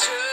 [0.00, 0.29] เ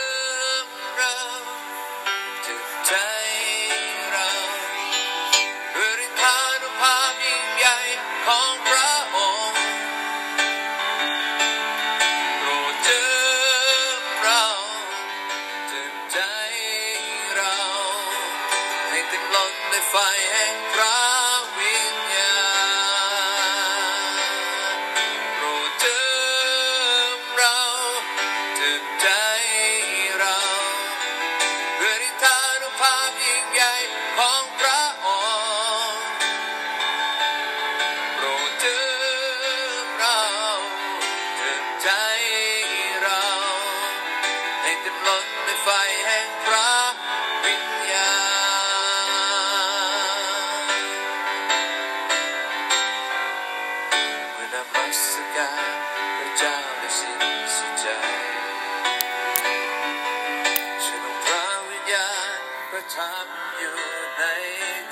[63.58, 63.76] อยู่
[64.16, 64.22] ใน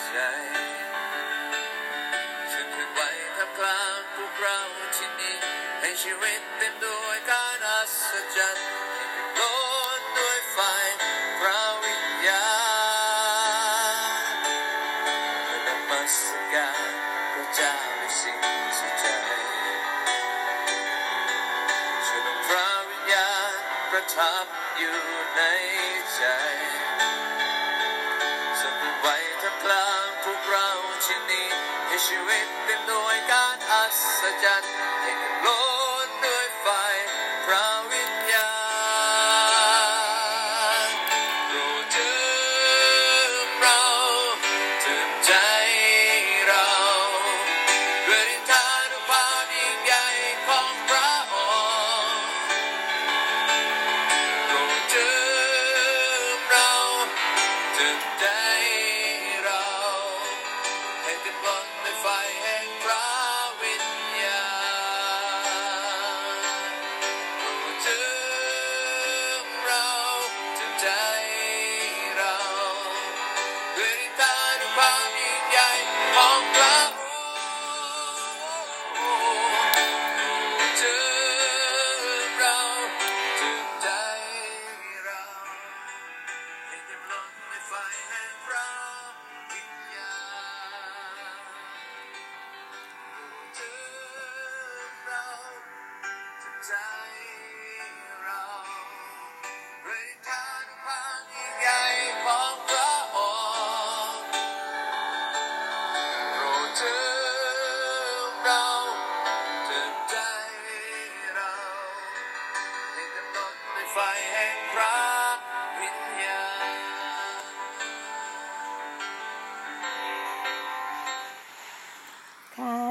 [0.03, 0.17] ใจ
[2.50, 3.00] ช่วยเคลื่อนไหว
[3.36, 4.59] ท่ามกลางพวกเรา
[4.97, 5.36] ที่นี่
[5.81, 9.05] ให้ชีวิตเต็มด้วยการอัศจรรย์
[32.27, 32.80] ให้ชีวิตเต็ม
[35.44, 35.85] ด้ว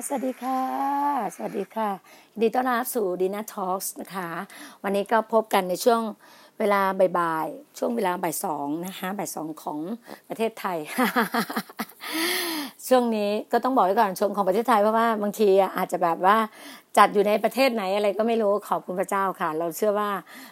[0.06, 0.62] สวัสดีค่ะ
[1.36, 1.90] สวัสดีค่ะ
[2.32, 4.30] ยินดีต้อนรับสู่ดีน่าทอล์กนะคะ
[4.84, 6.02] วันนี้ก็พบกันในช่วง
[6.60, 6.82] เวลา
[7.20, 9.80] บ่ายๆ ช่วงเวลาบ่ายสองนะคะบ่ายสองของ
[10.30, 10.78] ประเทศไทย
[12.88, 16.38] ช่วงนี้ก็ต้องบอกไว้ก่อนช่วงของประเทศไทยเพราะว่าบางทีอาจจะแบบว่า
[16.98, 20.12] จัดอยู่ในประเทศไหนอะไรก็ไม่รู้ขอบคุณพระเจ้าค่ะ เราเชื่อว่า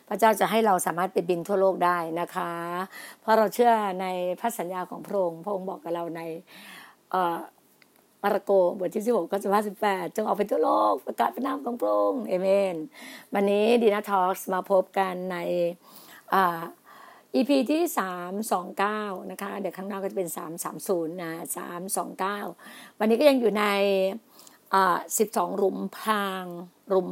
[0.09, 2.51] พระเจ้าจะให้เราสามารถไปบินทั่วโลกได้นะคะ
[3.21, 3.71] เพราะเราเชื่อ
[4.01, 4.05] ใน
[4.39, 6.21] พระสัญญาของพระองค์พระองค์บอกกับเราใน
[7.11, 7.37] เอ่อ
[8.23, 9.39] มาระโกบทที่16ข้อ
[9.81, 12.75] 58จงออกไปทั่วโลกประกาศพระนามของพระองค์เอเมน
[13.33, 15.37] วันนี้ดีนาทอล์กมาพบกันใน
[16.33, 16.61] อ่า
[17.35, 17.81] EP ที่
[18.55, 20.29] 329 นะคะ เดี๋ยวข้างหน้าก็จะเป็น
[20.75, 21.31] 330 นะ
[22.17, 23.65] 329 วันนี้ก็ยังอยู่ใน
[24.85, 26.45] 12 หลุมพราง
[26.89, 27.09] หลุม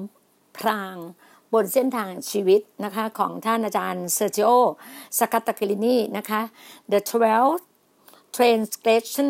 [0.57, 0.95] พราง
[1.53, 4.49] บนเส้นทางชีวิตนะคะ ของท่านอาจารย์เซอร์จิโอ
[5.17, 6.41] สกัตตากลินีนะคะ
[6.91, 6.99] The
[7.69, 9.27] 12 transgression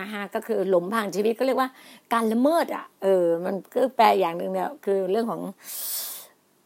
[0.00, 1.68] นะคะก็คือหลุมพรางชีวิตก็เรียกว่า
[2.12, 5.42] การละเมิดอะเออ มันก็แปลอย่างหนึ่งเนี่ยคือเรื่องของ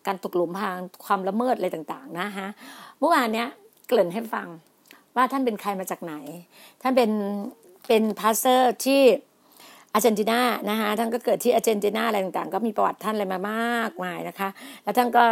[0.07, 2.49] การตกหลุมพรางความละเมิดอะไรต่าง ๆ นะฮะ
[2.99, 3.49] เมื่อวานเนี้ย
[3.87, 4.49] เกริ่นให้ฟัง
[5.17, 6.15] ว่าท่านเป็นใครมาจากไหน
[6.83, 7.11] ท่านเป็น
[7.89, 9.03] เป็น pastor ที่
[9.95, 10.41] อาร์เจนตินา
[10.71, 14.49] นะคะท่านก็เกิดที่อาร์เจนตินาอะไรต่างๆ ก็มีประวัติท่านอะไรมามากมายนะคะ
[14.83, 15.25] แล้วท่านก็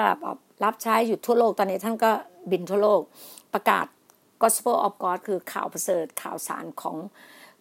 [0.65, 2.11] รับใช้อยู่ทั่วโลกตอนนี้ท่านก็
[2.51, 3.01] บินทั่วโลก
[3.55, 3.87] ประกาศ
[4.43, 6.97] Gospel of God คือข่าวประเสริฐข่าวสารของ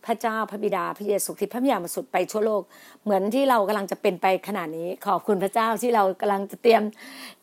[0.06, 2.62] พระเจ้าพระบิดาพระเยซูคริสต์พระมิยามาสุดไปทั่วโลก
[3.04, 6.82] เหมือนที่เรากำลังจะเป็นไปขนาดนี้ ขอบคุณพระเจ้าที่เรากำลังจะเตรียม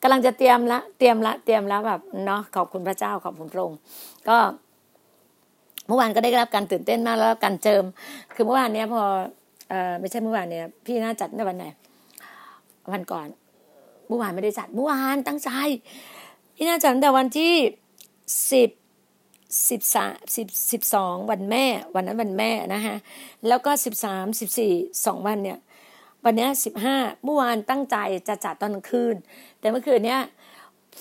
[0.03, 3.79] กำลังจะเตรียมละเตรียมละเตรียมแล้วแบบเนาะขอบคุณพระเจ้าขอบคุณพระองค์
[4.29, 4.37] ก็
[5.87, 7.85] เมื่อวานก็ได้รับการตื่นเต้นมากแล้วการเจิม
[8.35, 9.03] คือเมื่อวานเนี้ยพอ
[9.69, 11.65] เออไม่ใช่เมื่อวานเนี่ยพี่น่าจัดในวันไหน
[12.93, 13.27] วันก่อน
[14.09, 15.51] เมื่อวานไม่ได้จัดเมื่อวานตั้งใจ
[16.57, 17.55] พี่น่าจัดแต่วันที่
[18.53, 18.71] สิบ
[19.71, 21.65] สิบสามสิบสิบสองวันแม่
[21.95, 22.97] วันนั้นวันแม่นะคะ
[23.49, 24.73] แล้วก็สิบสามสิบสี่
[25.07, 25.59] สองวันเนี่ย
[26.25, 27.97] วันนี้สิบห้าเมื่อวานตั้งใจ
[28.29, 29.15] จะจัดตอนกลางคืน
[29.59, 30.21] แต่เมื่อคืนเนี้ย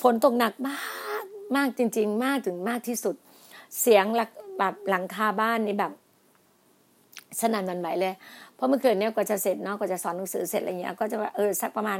[0.01, 0.77] ฝนตกหนักมา
[1.21, 1.23] ก
[1.55, 3.15] มากจริง ๆ มากถึงมากที่สุด
[3.81, 4.05] เสียง
[4.59, 5.91] แบบหลังคาบ้านนี่แบบ
[7.39, 8.13] สนั่นวันไหวเลย
[8.55, 11.99] เพราะเมื่อคืนเนี้ยก็จะเสร็จเนาะก็จะสอนหนังสือเสร็จอะไรเงี้ย ก็จะเออสักประมาณ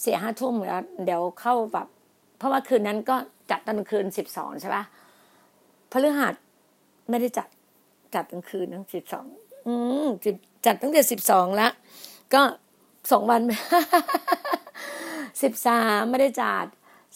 [0.00, 1.86] เสียห้าทุ่มแล้วเดี๋ยวเข้าแบบ
[2.38, 3.16] เพราะว่าคืนนั้นก็
[3.50, 4.84] จัดตอนกลางคืนสิบสองใช่ปะ
[5.92, 6.34] พฤหัส
[7.10, 7.48] ไม่ได้จัด
[8.14, 9.26] จัดกลางคืนทั้งสิบสอง
[9.66, 9.74] อื
[10.04, 10.06] ม
[10.66, 11.72] จัดตั้งแต่สิบสองแล้ว
[12.34, 12.42] ก็
[13.10, 13.40] สองวัน
[15.42, 16.66] สิบสามไม่ได้จัด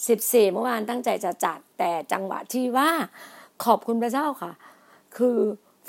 [0.09, 2.91] สิบสี่เมื่อวานตั้งใจจะจัด แต่จังหวะที่ว่า
[3.65, 4.53] ขอบคุณพระเจ้าค่ะ
[5.17, 5.37] คือ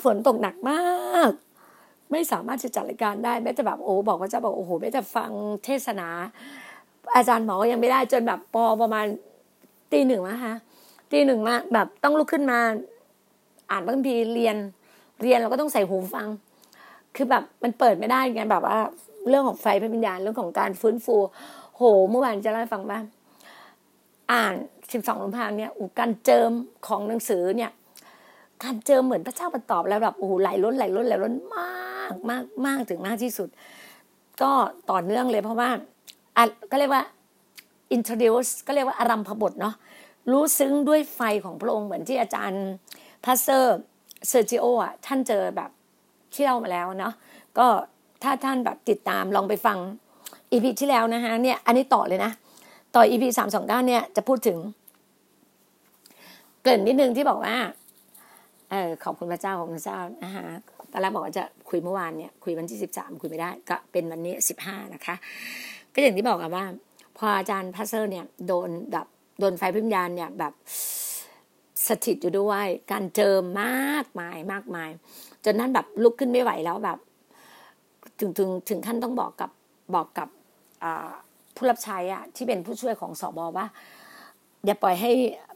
[0.02, 1.30] ฝนตกหนักมาก
[2.10, 5.30] ไม่สามารถจะจัดรายการได้แม้แต่แบบโอ้บอกว่าจะบอกโอ้โหแม้แต่ฟัง
[5.64, 6.08] เทศนา
[7.16, 9.06] อาจารย์หมอยังไม่ได้จนแบบปอประมาณ
[9.92, 10.54] ตีหนึ่งนะคะ
[11.10, 12.58] ตีหนึ่งมาแบบต้องลุกขึ้นมา
[13.70, 14.56] อ่านบางทีเรียน
[15.22, 16.28] เรียนเราก็ต้องใส่หูฟัง
[17.16, 18.78] คือแบบมันเปิดไม่ได้ไงแบบว่า
[19.28, 21.16] เรื่องของไฟพระวิญญาณเรื่องของการฟื้นฟู
[21.76, 22.98] โห เมื่อวานจะเล่าให้ฟังว่า
[24.32, 24.54] อ่าน
[24.92, 26.50] สิบสองลมพางเนี่ยการเจิม
[26.86, 27.70] ของหนังสือเนี่ย
[28.64, 33.48] การเจิมเหมือนพระเจ้ามันตอบแล้วแบบโอ้โหไหลล้นไหลล้นไหลล้นมากมากมากถึงมากที่สุด
[34.42, 34.50] ก็
[34.90, 35.70] ต่อเนื่องเลยเพราะว่า
[36.36, 37.02] อะก็เรียกว่า
[37.96, 39.74] introduce ก็เรียกว่าอารัมพบทเนาะ
[40.30, 42.64] รู้ซึ้งด้วยไฟของพระองค์เหมือนที่อาจารย์
[43.24, 43.78] พาสเซอร์
[44.28, 45.70] เซอร์จิโออะท่านเจอแบบ
[46.34, 47.14] ที่เล่ามาแล้วเนาะ
[47.58, 47.66] ก็
[48.22, 49.78] ถ้าท่านแบบติดตามลองไปฟัง
[50.50, 52.32] EP ที่แล้วนะคะเนี่ยอันนี้ต่อเลยนะ
[52.94, 54.58] ต่อ EP สามสองเก้าเนี่ยจะพูดถึง
[56.62, 57.56] เกริ่นนิดนึงที่บอกว่า
[58.70, 60.44] เออขอบคุณพระเจ้าขอบคุณพระเจ้านะคะ
[60.92, 65.14] ตอนแรกบอกว่าจะคุยเมื่อวานเนี่ยคุยวันที่สิบสามคุยไม่ได้ ก็เป็นวันนี้สิบห้านะคะ
[65.94, 66.64] ก็อย่างที่บอกกันว่า
[67.18, 69.06] พออาจารย์ pastor เนี่ยโดนแบบ
[69.38, 70.52] โดนไฟพิมยานเนี่ยแบบ
[71.88, 74.90] สถิตอยู่ด้วย การเจิมมากมายมากมาย
[75.44, 76.98] จนนั้นแบบลุกขึ้นไม่ไหวแล้วแบบ
[78.20, 79.50] ถึงถึงถึงขั้นต้องบอกกับ
[79.94, 80.28] บอกกับ
[81.56, 83.66] ผู้รับใช้อะที่เป็นผู้ช่วยของสอบอว่า
[84.66, 85.12] อย่าปล่อยให้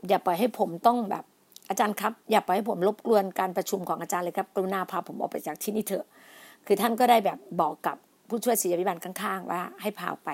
[0.09, 1.25] อย่าปล่อยให้ผมต้องแบบ
[1.69, 6.05] อาจารย์ครับ อย่าปล่อยให้ผมรบกวนการประชุมของอาจารย์เลยครับ กรุณาพาผมออกไปจากที่นี่เถอะ
[6.67, 7.97] คือท่านก็ได้แบบบอกกับ
[8.29, 10.29] ผู้ช่วยศิลปิบันข้างๆ ว่าให้พาไป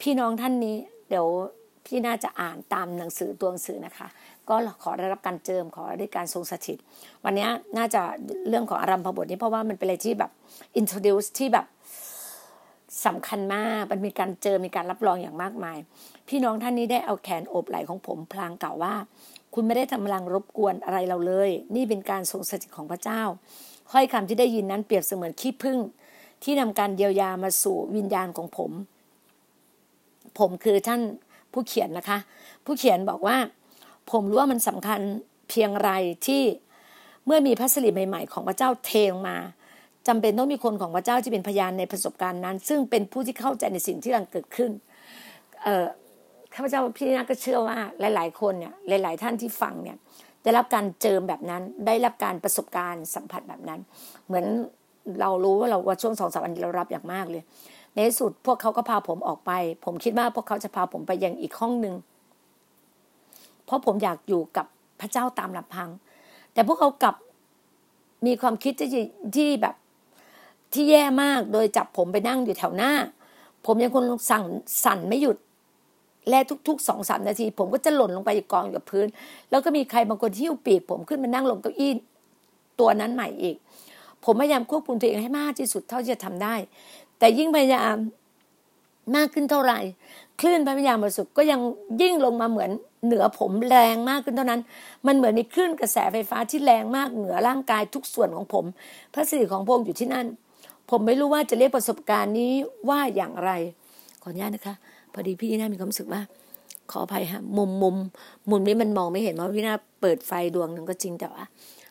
[0.00, 0.76] พี่น้องท่านนี้
[1.08, 1.26] เดี๋ยว
[1.86, 4.08] พี่น่าจะอ่านตามหนังสือตัวหนังสือนะคะ
[4.48, 6.78] ก็ขอได้รับการเจิมขอได้การทรงสถิต
[7.24, 8.02] วันนี้น่าจะ
[8.48, 10.30] เรื่องของอารัมพบทนี้เพราะว่ามันเป็นอะไรที่แบบ
[10.80, 11.66] introduce ที่แบบ
[13.06, 15.78] สำคัญมาก มันมีการเจอมีการรับรองอย่างมากมาย
[16.28, 18.94] พี่น้องท่านนี้ได้เอาแขนโอบไหล่ของผมพลางกล่าวว่า
[19.54, 23.22] คุณไม่ได้ทำลังรบกวนอะไรเราเลย นี่เป็นการทรงสถิตของพระเจ้า
[23.92, 25.78] ค่อยคำที่ได้ยินนั้นเปรียบเสมือนขี้พึ่ง
[26.42, 28.70] ที่นำการเยียวยามาสู่วิญญาณของผม
[30.38, 31.00] ผมคือท่าน
[31.54, 32.18] ผู้เขียนนะคะ
[32.64, 33.36] ผู้เขียนบอกว่า
[34.10, 35.00] ผมรู้ว่ามันสำคัญ
[35.50, 35.90] เพียงไร
[36.26, 36.42] ที่
[37.26, 39.36] เมื่อมีพระสิริใหม่ ๆ ของพระเจ้าเทลงมา
[40.08, 44.70] จำเป็นต้องมีคนของพระเจ้าที่เป็นพยานในประสบการณ์นั้น ซึ่งเป็นผู้ที่เข้าใจในสิ่งที่กำลังเกิดขึ้น
[45.62, 45.86] เอ่อ
[46.54, 49.96] ข้าพเจ้าพี่นาก็เชื่อว่าหลาย ๆ คนเนี่ยหลาย ๆ ท่านที่ฟังเนี่ย
[50.42, 53.80] ได้รับการเจิมแบบนั้น ได้รับการประสบการณ์สัมผัสแบบนั้น
[54.26, 54.46] เหมือน
[55.20, 57.42] เรารู้ว่าเราว่าช่วงสองสามวันเรารับอย่างมากเลย
[57.94, 59.50] ในที่สุดพวกเขาก็พาผมออกไป
[59.84, 61.94] ผมคิดว่าพวกเขาจะพาผมไปยังอีกห้องหนึ่ง
[63.64, 64.66] เพราะผมอยากอยู่กับ
[65.00, 65.88] พระเจ้าตามลำพัง
[66.52, 67.14] แต่พวกเขากลับ
[68.26, 68.88] มีความคิดที่
[69.36, 69.74] ที่แบบ
[70.72, 72.92] ที่แย่มากโดยจับผมไปนั่งอยู่แถวหน้า
[73.66, 74.44] ผมยังคงสั่ง
[74.84, 75.36] สั่นไม่หยุด
[76.28, 79.06] และทุกๆสองสามนาที ผมก็จะหล่นลงไปกองอยู่กับพื้น
[79.50, 81.92] แล้วก็มีใครบางคนที่อยู่ปีก ผมขึ้นมานั่งลงเก้าอี้
[82.80, 83.56] ตัวนั้นใหม่อีก
[84.24, 86.54] ผมพยายามควบคุมตัวเองให้มากที่สุดเท่าที่จะทำได้
[87.18, 87.94] แต่ยิ่งพยายาม
[89.16, 89.80] มากขึ้นเท่าไหร่
[90.40, 91.60] คลื่นพระวิญญาณบริสุทธิ์ก็ยัง
[92.02, 92.70] ยิ่งลงมาเหมือน
[93.06, 94.60] เหนือผมแรงมากขึ้นเท่านั้น
[95.06, 98.64] มันเหมือนมีคลื่นกระแสไฟฟ้าที่แรงมากเหนือร่างกายทุกส่วนของผม
[99.14, 100.26] พระสิริของพระองค์อยู่ที่นั่น
[100.90, 102.52] ผมไม่รู้ว่าจะเรียกประสบการณ์นี้
[102.88, 103.50] ว่าอย่างไร
[104.22, 104.74] ขออนุญาตนะคะ
[105.12, 106.20] พอดีพี่น่ามีความรู้สึกว่า
[106.90, 107.96] ขออภัยฮะมุมมุม
[108.50, 111.44] มุมนี้มันมองไม่เห็นเพราะพี่น่าเปิดไฟดวงหนึ่งก็จริงแต่ว่า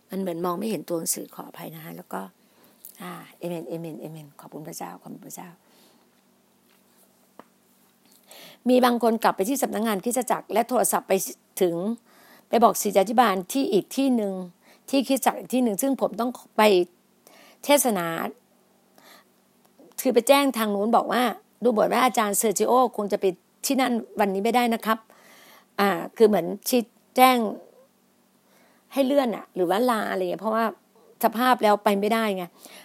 [0.09, 2.21] มันเหมือนมองไม่เห็นตัวหนังสือขออภัยนะคะแล้วก็
[3.01, 5.49] อ่าเอเมนเอเมนเอเมนขอบคุณพระเจ้าขอบคุณพระเจ้า
[8.69, 11.13] มีบางคนกลับไปที่สำนักงงานคิดจักรและโทรศัพท์ไป
[11.61, 11.75] ถึง
[12.49, 14.33] ไปบอกศิษยาธิบาลที่อีกที่หนึ่ง
[14.89, 16.61] ที่คิดจักรอีกที่หนึ่งซึ่งผมต้องไป
[17.63, 18.07] เทศนา
[20.01, 21.23] คือไปแจ้งทางนู้นบอกว่า
[21.63, 23.25] ดูบทว่าอาจารย์เซอร์จิโอคงจะไป
[23.65, 24.97] ที่นั่นวันนี้ไม่ได้นะครับ
[25.79, 26.81] อ่า คือเหมือนชี้
[27.15, 27.37] แจ้ง
[28.93, 30.65] ให้เลื่อนอะหรือว่าลาอะไรเงี้ยเพราะว่า
[31.23, 32.43] สภาพแล้วไปไม่ได้ไง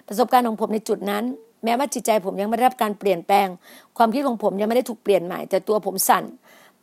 [0.09, 1.25] ประสบการณ์ของผมในจุดนั้น
[1.65, 3.49] แม้ว่าจิตใจผมยังไม่ได้รับการเปลี่ยนแปลง
[3.97, 6.25] ความคิดของผมยังไม่ได้ถูกเปลี่ยนใหม่ แต่ตัวผมสั่น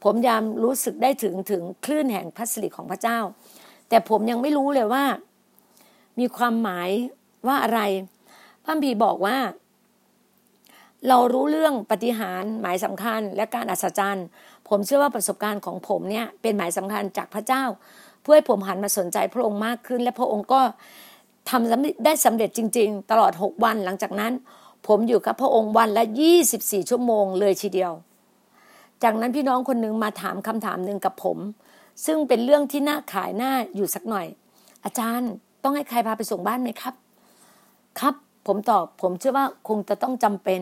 [0.04, 3.20] ผมยามรู้สึกได้ถึงถึงคลื่นแห่งพระสิริของพระเจ้า
[3.90, 5.04] แต่ผมยังไม่รู้เลยว่า
[6.20, 6.90] มีความหมาย
[7.48, 7.82] ว่าอะไร
[8.64, 9.38] พระพีบอกว่า
[11.08, 14.26] เรารู้เรื่องปฏิหารหมายสำคัญ และการอัศจรรย์
[14.70, 17.64] ผมเชื่อว่าประสบการณ์ของผมเนี่ยเป็นหมายสำคัญจากพระเจ้า
[18.22, 20.62] เพื่อให้ผมหันมาสนใจพระองค์มากขึ้น และพระองค์ก็
[21.50, 24.34] ทำได้สำเร็จจริง ๆ ตลอดหกวันหลังจากนั้น
[24.88, 27.92] ผมอยู่กับพระองค์วันละยี่สิบสี่ชั่วโมงเลยทีเดียว
[29.04, 31.38] จากนั้นพี่น้องคนหนึ่งมาถามคำถามหนึ่งกับผม
[32.06, 34.28] ซึ่งเป็นเรื่องที่น่าขายหน้าอยู่สักหน่อย
[34.86, 35.30] อาจารย์
[35.64, 36.94] ต้องให้ใครพาไปส่งบ้านไหมครับ
[38.00, 38.16] ครับ
[38.48, 40.62] ผมตอบผมเชื่อว่าคงจะต้องจำเป็น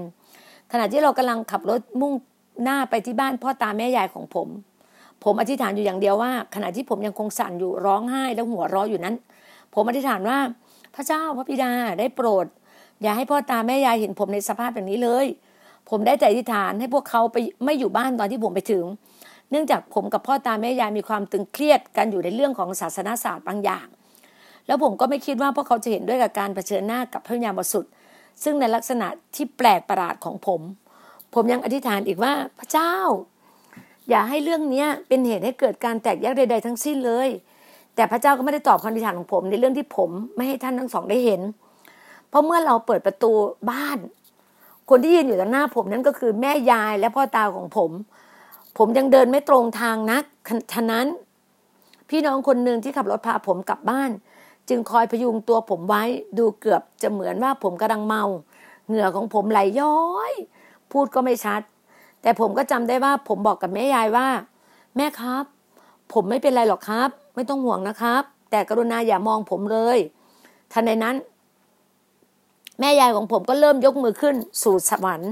[0.71, 2.13] ขณะที่เรากำลังขับรถมุ่ง
[2.63, 4.47] หน้าไปที่บ้านพ่อตาแม่ยายของผม
[5.23, 9.15] ผมอธิษฐานอยู่อย่างเดียวว่า ขณะที่ผมยังคงสั่นอยู่ร้องไห้และหัวเร้ออยู่นั้น
[9.73, 10.37] ผมอธิษฐานว่า
[10.95, 12.45] พระเจ้าพระบิดาได้โปรด
[13.01, 15.25] อย่าให้พ่อตาแม่ยายเห็นผมในสภาพแบบนี้เลย
[15.89, 18.83] ผมได้แต่อธิษฐานให้พวกเขาไปไม่อยู่บ้านตอนที่ผมไปถึง
[19.51, 23.87] เนื่องจากผมกับพ่อตาแม่ยายมีความตึงเครียดกันอยู่ในเรื่องของศาสนาศาสตร์บางอย่าง
[24.67, 27.91] แล้วผมก็ไม่คิดว่าพวกเขาจะเห็นด้วยกับการเผชิญหน้ากับพระญาณบสุทธิ์
[28.43, 30.61] ซึ่งในลักษณะที่แปลกประหลาดของผม
[31.33, 32.93] ผมยังอธิษฐานอีกว่าพระเจ้า
[34.09, 37.29] อย่าให้เรื่องนี้เป็นเหตุให้เกิดการแตกแยกใด ๆ ทั้งสิ้นเลย
[37.95, 41.41] แต่พระเจ้าก็ไม่ได้ตอบคำอธิษฐานของผม ในเรื่องที่ผมไม่ให้ท่านทั้งสองได้เห็น
[42.29, 43.31] เพราะเมื่อเราเปิดประตู
[43.71, 43.97] บ้าน
[44.89, 47.91] คนที่ยืนอยู่ต่างหน้าผมนั้นก็คือแม่ยายและพ่อตาของผม
[48.77, 50.23] ผมยังเดินไม่ตรงทางนัก
[50.73, 51.05] ฉะนั้น
[52.09, 54.11] พี่น้องคนหนึ่งที่ขับรถพาผมกลับบ้าน
[54.69, 56.03] จึงคอยพยุงตัวผมไว้
[56.37, 58.23] ดูเกือบจะเหมือนว่าผมกำลังเมา
[58.87, 59.99] เหงื่อของผมไหลย้อ
[60.31, 60.33] ย
[60.91, 61.61] พูดก็ไม่ชัด
[62.21, 64.27] แต่ผมก็จำได้ว่าผมบอกกับแม่ยายว่า
[64.95, 65.45] แม่ครับ
[66.13, 69.97] ผมไม่เป็นไรหรอกครับ ไม่ต้องห่วงนะครับ แต่กรุณาอย่ามองผมเลย
[70.73, 71.15] ทันในนั้น
[72.79, 75.31] แม่ยายของผมก็เริ่มยกมือขึ้นสู่สวรรค์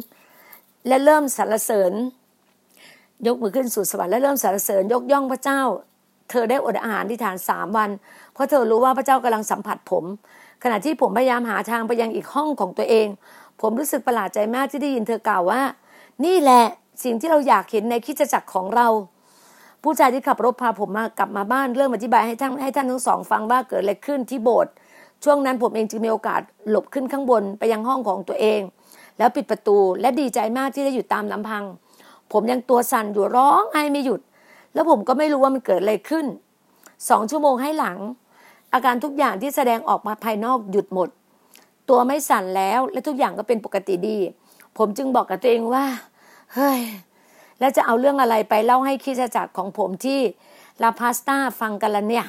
[0.87, 1.93] และเริ่มสรรเสริญ
[3.27, 5.61] ยกมือขึ้นสู่สวรรค์และเริ่มสรรเสริญยกย่องพระเจ้า
[6.29, 7.89] เธอได้อดอาหารที่ฐานสามวัน
[8.33, 10.03] เพราะเธอรู้ว่าพระเจ้ากำลังสัมผัสผม
[10.63, 13.07] ขณะที่ผมพยายามหาทางไปยังอีกห้องของตัวเอง
[13.61, 15.61] ผมรู้สึกประหลาดใจมากที่ได้ยินเธอกล่าวว่า
[16.25, 16.63] นี่แหละ
[17.03, 18.87] สิ่งที่เราอยากเห็นในคิดจักรของเรา
[19.83, 24.71] ผู้ชายที่ขับรถพาผมมากลับมาบ้านเริ่มอธิบายให้ท่านให้ท่านทั้งสองฟังว่าเกิดอะไรขึ้นที่โบสถ์
[25.23, 28.61] ช่วงนั้นผมเองจึงมีโอกาสหลบขึ้นข้างบนไปยังห้องของตัวเอง
[29.17, 31.63] แล้วปิดประตูและดีใจมากที่ได้อยู่ตามลำพัง
[32.31, 34.21] ผมยังตัวสั่นอยู่ร้องไห้ไม่หยุด
[34.73, 36.25] แล้วผมก็ไม่รู้ว่ามันเกิดอะไรขึ้น
[37.09, 37.97] สองชั่วโมงให้หลัง
[38.73, 41.09] อาการทุกอย่างที่แสดงออกมาภายนอกหยุดหมด
[41.89, 44.17] ตัวไม่สั่นแล้วและทุกอย่างก็เป็นปกติดี
[44.77, 45.85] ผมจึงบอกกับตัวเองว่า
[46.53, 46.81] เฮ้ย
[47.61, 50.19] แล้วจะเอาเรื่องอะไรไปเล่าให้คิดจักรของผมที่
[50.83, 52.25] ลาพาสตาฟังกันละเนี่ย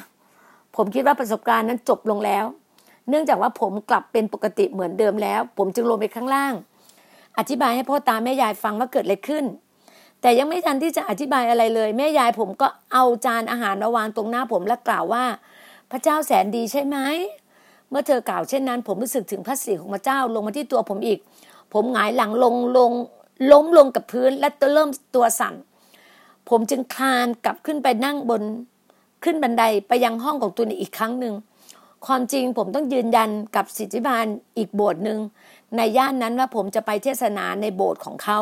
[0.75, 2.45] ผมคิดว่าประสบการณ์นั้นจบลงแล้ว
[3.09, 6.53] เนื่องจากว่าผมกลับเป็นปกติเหมือนเดิมแล้ว ผมจึงลงไปข้างล่าง
[7.37, 9.45] อธิบายให้พ่อตาแม่ยายฟังว่าเกิดอะไรขึ้น
[10.21, 15.25] แต่ยังไม่ทันที่จะอธิบายอะไรเลย แม่ยายผมก็เอาจานอาหารมาวางตรงหน้าผมและกล่าวว่า
[15.91, 16.97] พระเจ้าแสนดีใช่ไหม
[17.89, 21.19] เมื่อเธอกล่าวเช่นนั้น ผมรู้สึกถึงพระสิริของพระเจ้าลงมาที่ตัวผมอีก
[21.73, 22.91] ผมหงายหลังลงลง
[23.51, 25.53] ล้มลงกับพื้นและเริ่มตัวสั่น
[26.49, 28.43] ผมจึงคลานกลับขึ้นไปนั่งบน
[29.23, 31.33] ขึ้นบันไดไปยังห้องของตัวอีกครั้งหนึ่ง
[32.05, 34.25] ความจริงผมต้องยืนยันกับสิทธิบาล
[34.57, 35.19] อีกโบสถ์หนึ่ง
[35.75, 38.39] ในย่านนั้นว่าผมจะไปเทศนาในโบสถ์ของเขา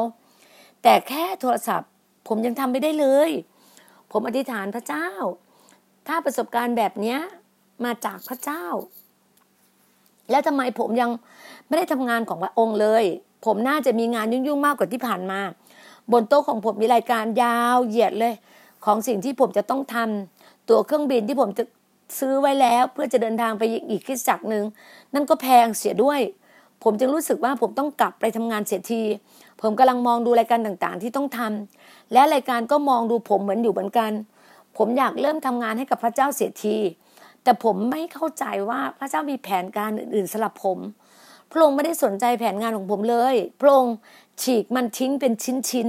[0.83, 1.89] แต่แค่โทรศัพท์
[2.27, 3.31] ผมยังทำไม่ได้เลย
[4.11, 5.07] ผมอธิษฐานพระเจ้า
[6.07, 7.17] ถ้าประสบการณ์แบบนี้
[7.85, 8.65] มาจากพระเจ้า
[10.29, 11.09] แล้วทำไมผมยัง
[11.67, 13.03] ไม่ได้ทำงานของพระองค์เลย
[13.45, 15.39] ผมน่าจะมีงานยุ่งๆมากกว่าที่ผ่านมา
[16.11, 18.33] บนโต๊ะของผมมีรายการยาวเหยียดเลย
[18.85, 21.63] ของสิ่งที่ผมจะต้องทำตัวเครื่องบินที่ผมจะ
[22.19, 24.63] ซื้อไว้แล้วเพื่อจะเดินทางไปอีกคิดจักหนึ่ง
[25.13, 26.19] นั่นก็แพงเสียด้วย
[26.83, 29.01] ผมจึงรู้สึกว่าผมต้องกลับไปทำงานเสียที
[29.61, 34.11] ผมกำลังมองดูรายการต่างๆ ที่ต้องทำและรายการก็มองดูผมเหมือนอยู่เหมือนกัน
[34.77, 36.77] ผมอยากเริ่มทำงานให้กับพระเจ้าเสียที
[37.43, 40.77] แต่ผมไม่เข้าใจว่าพระเจ้ามีแผนการอื่นๆสำหรับผม
[41.51, 43.95] พระองค์ไม่ได้สนใจแผนงานของผมเลย พระองค์
[44.41, 45.33] ฉีกมันทิ้งเป็น
[45.69, 45.87] ชิ้น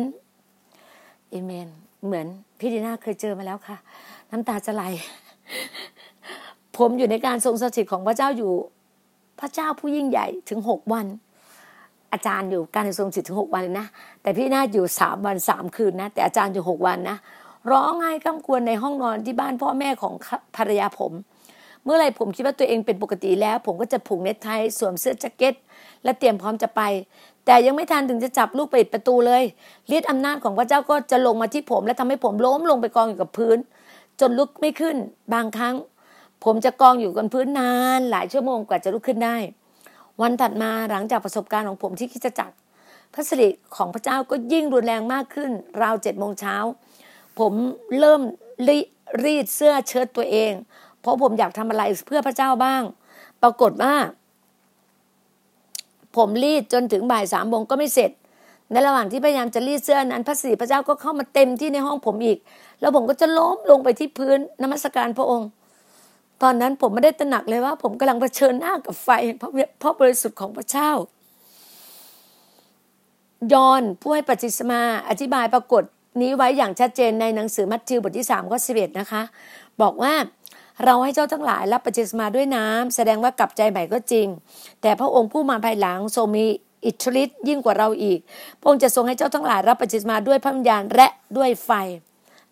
[0.64, 1.68] ๆเอเมน
[2.04, 2.26] เหมือน
[2.58, 3.76] พี่ดีนาเคยเจอมาแล้วค่ะ
[4.30, 4.82] น้ำตาจะไหล
[6.76, 8.52] ผมอยู่ในการทรงสถิตของพระเจ้าอยู่
[9.40, 11.06] พระเจ้าผู้ยิ่งใหญ่ถึงหกวัน
[12.12, 13.86] อาจารย์อยู่การทรงสถิตถึงหกวันเลยนะ
[14.22, 17.16] แต่พี่นาอยู่สามวันสามคืนนะ แต่อาจารย์อยู่หกวันนะ
[17.70, 20.14] ร้องไห้ก้ำกวนในห้องนอนที่บ้านพ่อแม่ของ
[20.56, 21.12] ภรรยาผม
[21.84, 24.48] เมื่อไรผมคิดว่าตัวเองเป็นปกติแล้ว ผมก็จะผูกเนตไท
[24.78, 25.54] สวมเสื้อแจ็คเก็ต
[26.04, 26.82] และเตรียมพร้อมจะไป
[27.46, 29.42] แต่ยังไม่ทันถึงจะจับลูกไปปิดประตูเลย
[29.96, 33.58] ฤทธิ์อำนาจของพระเจ้าก็จะลงมาที่ผม และทำให้ผมล้มลงไปกองอยู่กับพื้น
[34.20, 34.96] จนลุกไม่ขึ้น
[35.34, 35.74] บางครั้ง
[36.44, 39.36] ผมจะกองอยู่กันพื้นนานหลายชั่วโมงกว่าจะลุกขึ้นได้
[40.20, 42.50] วันถัดมาหลังจากประสบการณ์ของผมที่คิดจะจัก
[43.14, 45.50] พระสิริของพระเจ้าก็ยิ่งรุนแรงมากขึ้น
[45.82, 46.56] ราวเจ็ดโมงเช้า
[47.38, 47.52] ผม
[47.98, 48.20] เริ่ม
[48.68, 48.78] รี
[49.24, 50.52] รีดเสื้อเชิ้ตตัวเอง
[51.02, 52.82] เพราะผมอยากทำอะไรเพื่อพระเจ้าบ้าง
[53.42, 53.94] ปรากฏว่า
[56.16, 58.10] ผมรีดจนถึงบ่ายสามโมงก็ไม่เสร็จ
[58.70, 62.38] ในระหว่างที่พยายามจะรีดเสื้อนั้นพระสิริพระเจ้าก็เข้ามาเต็มที่ในห้องผมอีก
[62.80, 65.48] แล้วผมก็จะล้มลงไปที่พื้นนมัสการพระองค์
[66.42, 70.90] ตอนนั้นผมไม่ได้ตระหนักเลยว่า ผมกำลังเผชิญหน้ากับไฟเพราะเพราะบริสุทธิ์ของพระเจ้า
[73.52, 75.82] ยอนผู้ให้ปฏิสมาอธิบายปรากฏ
[76.20, 79.22] นี้ไว้อย่างชัดเจนในหนังสือมัทธิวบทที่3ข้อ11นะคะ
[79.82, 80.12] บอกว่า
[80.84, 84.26] เราให้เจ้าทั้งหลายรับปฏิสมาด้วยน้ำแสดงว่ากลับใจใหม่ก็จริง
[84.82, 86.44] แต่พระองค์ผู้มาภายหลังทรงมี
[86.86, 88.18] อิทธิฤทธิ์ยิ่งกว่าเราอีก
[88.60, 91.70] พระองค์จะทรงให้เจ้าทั้งหลายรับปฏิสมาด้วยพระวิญญาณและด้วยไฟ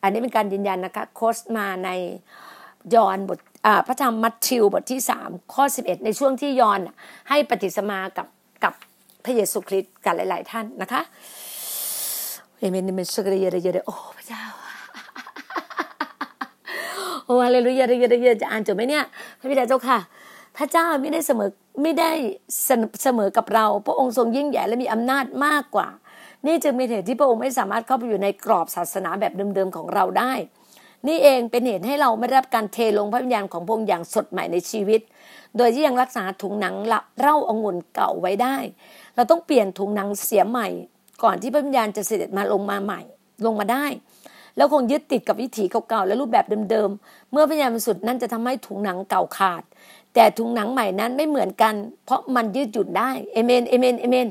[0.03, 1.91] อันนี้เป็นการยืนยันนะคะโคสมาใน
[2.95, 3.39] ยอนบท
[3.87, 6.81] พระธรรมมัทธิวบทที่ 3 ข้อ 11 ในช่วงที่ยอน
[7.29, 8.27] ให้ปฏิสมากับ
[8.65, 8.73] กับ
[9.25, 11.00] พระเยซูคริสต์กับหลาย ๆ ท่านนะคะ
[12.59, 14.43] เอเมนเอเมนสกเรเยเรเยเรโอ้พระเจ้า
[17.44, 19.04] ฮาเลลูยาเรเยเรเยจะอ่านจบไหมเนี่ย
[19.38, 19.99] พระบิดาเจ้าค่ะ
[20.56, 21.50] พระเจ้าไม่ได้เสมอ
[21.82, 22.10] ไม่ได้
[23.02, 25.88] เสมอกับเรา พระองค์ทรงยิ่งใหญ่และมีอำนาจมากกว่า
[26.46, 30.32] นี่จึงเป็นเหตุที่พระองค์ไม่สามารถเข้าไปอยู่ในกรอบศาสนาแบบเดิมๆของเราได้
[31.08, 35.00] นี่เองเป็นเหตุให้เราไม่ได้รับการเทลงพระวิญญาณของพระองค์อย่างสดใหม่ในชีวิต
[35.56, 36.75] โดยที่ยังรักษาถุงหนัง
[37.18, 38.56] เล่าองุ่นเก่าไว้ได้
[39.14, 40.68] เราต้องเปลี่ยนถุงหนังเสียใหม่
[41.22, 43.00] ก่อนที่พระวิญญาณจะเสด็จมาลงมาใหม่
[43.46, 43.87] ลงมาได้
[44.61, 49.62] แล้วคงยึดติดกับวิถีเก่าๆและรูปแบบเดิมๆ เมื่อพระวิญาณบริสุทธิ์นั้นจะทำให้ถุงหนังเก่าขาด
[50.14, 51.75] แต่ถุงหนังใหม่นั้นไม่เหมือนกัน
[52.05, 54.29] เพราะมันยืดหยุ่นได้เอเมนเอเมนเอเมน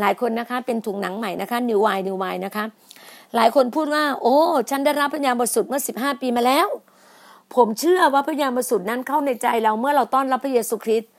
[0.00, 2.64] หลายคนนะคะ เป็นถุงหนังใหม่นะคะนิวไวนิวไวนะคะ
[3.36, 4.36] หลายคนพูดว่า โอ้
[4.70, 6.66] ฉันได้รับพระญาณบริสุทธิ์เมื่อสิบห้าปีมาแล้ว
[7.54, 11.10] ผมเชื่อว่าพระญาณบริสุทธิ์นั้นเข้าในใจเราเมื่อเราต้อนรับพระเยซูคริสต์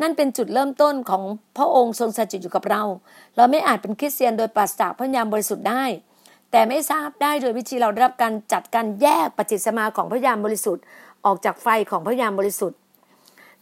[0.00, 1.22] นั่นเป็นจุดเริ่มต้นของ
[1.56, 2.82] พระองค์ทรงสถิตอยู่กับเรา
[3.36, 5.84] เราไม่อาจเป็นคริสเตียนโดยปราศจากพระญาณบริสุทธิ์ได้
[6.56, 10.82] แต่ไม่ทราบได้โดยวิธีเราได้รับการจัดการแยกปฏิสมาของพระญาณบริสุทธิ์
[11.24, 12.78] ออกจากไฟของพระญาณบริสุทธิ์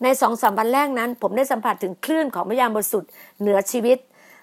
[0.03, 3.09] ในสองสามวันแรกนั้น ผมได้สัมผัสถึงคลื่นของพระญาณบริสุทธิ์
[3.41, 3.99] เหนือชีวิต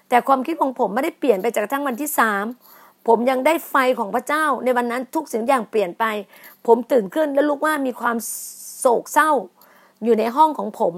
[0.08, 2.44] แต่ความคิดของผมไม่ได้เปลี่ยนไปจากทั้งวันที่สาม
[3.06, 6.04] ผมยังได้ไฟของพระเจ้าในวันนั้นทุกสิ่งอย่างเปลี่ยนไป
[6.66, 8.16] ผมตื่นขึ้นและลูกว่ามีความ
[8.78, 9.30] โศกเศร้า
[10.04, 10.94] อยู่ในห้องของผม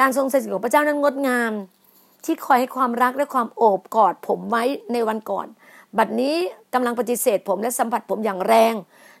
[0.00, 1.52] การทรงสถิตของพระเจ้านั้นงดงาม
[2.24, 5.48] ที่คอยให้ความรักและความโอบกอดผมไว้ในวันก่อน
[5.96, 6.34] บัดนี้
[6.74, 8.74] กำลังปฏิเสธผมและสัมผัสผมอย่างแรง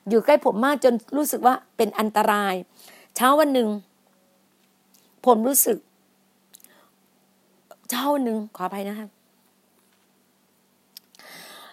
[0.08, 2.54] อยู่ใกล้ผมมากจนรู้สึกว่าเป็นอันตราย
[3.16, 3.68] เช้าวันหนึ่ง
[5.26, 5.78] ผมรู้สึก
[7.90, 9.08] เช้าวันหนึ่งขออภัยนะคะ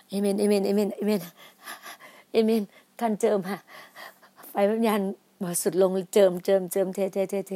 [0.07, 1.19] เอเมนเอเมนเอเมนเอเมน
[2.31, 2.63] เอเมน
[2.99, 3.57] ท่านเจิมค่ะ
[4.49, 5.01] ไฟวิญญาณ
[5.41, 7.53] บริสุทธิ์ลงเจิมเจิมเจิมเทเทเทเท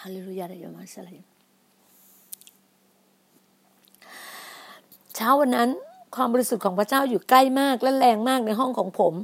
[0.04, 1.31] าเลลูยาเรยมาสลาย
[5.22, 5.70] ช้าวันนั้น
[6.16, 9.14] ความบริสุทธิ์ของพระเจ้าอยู่ใกล้มากและแรงมากในห้องของผม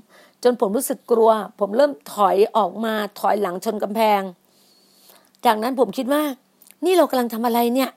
[0.43, 1.31] จนผมรู้สึกกลัว
[1.61, 4.23] ผมเริ่มถอยออกมาถอยหลังชนกำแพง
[5.47, 6.23] จากนั้นผมคิดว่า
[6.85, 7.91] นี่เรากำลังทำอะไรเนี่ย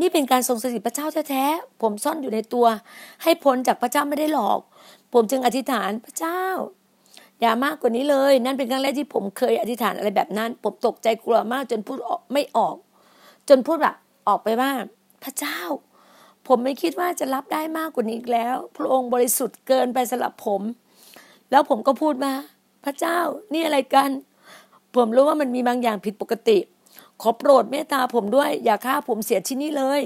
[0.00, 2.66] นี่เป็นการทรงสถิตพระเจ้าแท้ๆผมซ่อนอยู่ในตัว
[3.22, 4.60] ให้พ้นจากพระเจ้าไม่ได้หลอก
[5.12, 6.42] ผมจึงอธิษฐานพระเจ้า
[7.40, 11.98] อย่ามากกว่านี้เลย นั่นเป็นครั้งแรกที่ผมเคยอธิษฐานอะไรแบบนั้น ผมตกใจกลัวมากจนพูด
[12.32, 12.76] ไม่ออก
[13.48, 13.94] จนพูดแบบ
[14.28, 14.70] ออกไปว่า
[15.24, 15.60] พระเจ้า
[16.46, 20.62] ผมไม่คิดว่าจะรับได้มากกว่านี้อีกแล้ว พระองค์บริสุทธิ์เกินไปสำหรับผม
[21.50, 22.32] แล้วผมก็พูดมา
[22.84, 23.18] พระเจ้า
[23.52, 24.10] นี่อะไรกัน
[24.94, 26.58] ผมรู้ว่ามันมีบางอย่างผิดปกติ
[27.22, 30.00] ขอโปรดเมตตาผมด้วย อย่าฆ่าผมเสียที่นี่เลย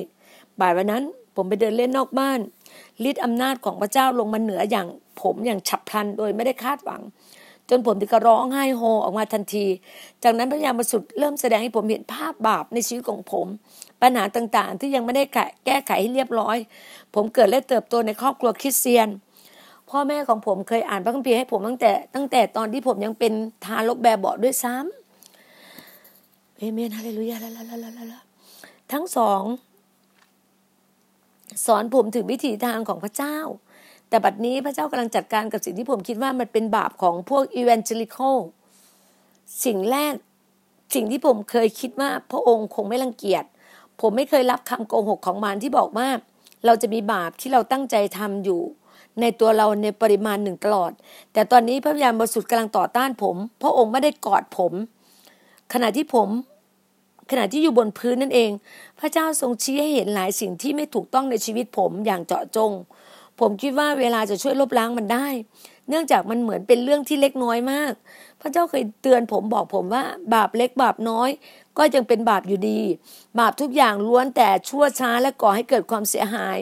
[0.61, 1.03] บ่ายวันนั้น
[1.37, 2.39] ผมไปเดินเล่นนอกบ้าน
[3.09, 4.87] ฤทธิ์อำนาจของพระเจ้าลงมาเหนืออย่าง
[5.21, 7.03] ผมอย่างฉับพลันโดยไม่ได้คาดหวัง
[7.71, 9.67] จนผมถึงกับร้องไห้โฮออกมาทันที
[10.23, 13.47] จากนั้นพระยามาสุดเริ่มแสดงให้ผมเห็นภาพบาปในชีวิตของผม
[14.05, 15.25] ปัญหาต่างๆ ที่ยังไม่ได้
[15.67, 16.57] แก้ไขให้เรียบร้อย
[17.15, 19.09] ผมเกิดและเติบโตในครอบครัวคริสเตียน
[19.91, 23.33] พ่อแม่ของผมเคยอ่านพระคัมภีร์ให้ผมตั้งแต่ตั้งแต่ตอนที่ผมยังเป็น
[23.65, 28.21] ทารกแบเบาะด้วยซ้ำเอเมนฮาเลลูยาลาลาลาลา
[28.93, 29.43] ทั้งสอง
[31.67, 33.37] สอนผมถึงวิถีทางของพระเจ้า
[34.09, 38.17] แต่บัดนี้พระเจ้ากำลังจัดการกับสิ่งที่ผมคิดว่ามันเป็นบาปของพวก evangelic
[39.65, 40.15] สิ่งแรก
[40.95, 43.45] สิ่งที่ผมเคยคิดว่าพระองค์คงไม่รังเกียจ
[44.01, 46.09] ผมไม่เคยรับคำโกหกของมารที่บอกว่า
[46.67, 48.61] เราจะมีบาปที่เราตั้งใจทำอยู่
[49.21, 50.93] ในตัวเราในปริมาณหนึ่งตลอด
[51.33, 54.73] แต่ตอนนี้พระวิญญาณบริสุทธิ์กำลังต่อต้านผม พระองค์ไม่ได้กอดผม
[55.73, 56.29] ขณะที่ผม
[57.31, 58.51] ขณะที่อยู่บนพื้นนั่นเอง
[59.01, 62.71] พระเจ้าทรงชี้ให้เห็นหลายสิ่งที่ไม่ถูกต้องในชีวิตผมอย่างเจาะจง
[63.41, 65.27] ผมคิดว่าเวลาจะช่วยลบล้างมันได้
[65.89, 67.93] เนื่องจากมันเหมือนเป็นเรื่องที่เล็กน้อยมาก
[68.41, 71.31] พระเจ้าเคยเตือนผมบอกผมว่า บาปเล็กบาปน้อย
[71.79, 72.81] ก็ยังเป็นบาปอยู่ดี
[73.39, 76.59] บาปทุกอย่างล้วนแต่ชั่วช้าและก่อให้เกิดความเสียหาย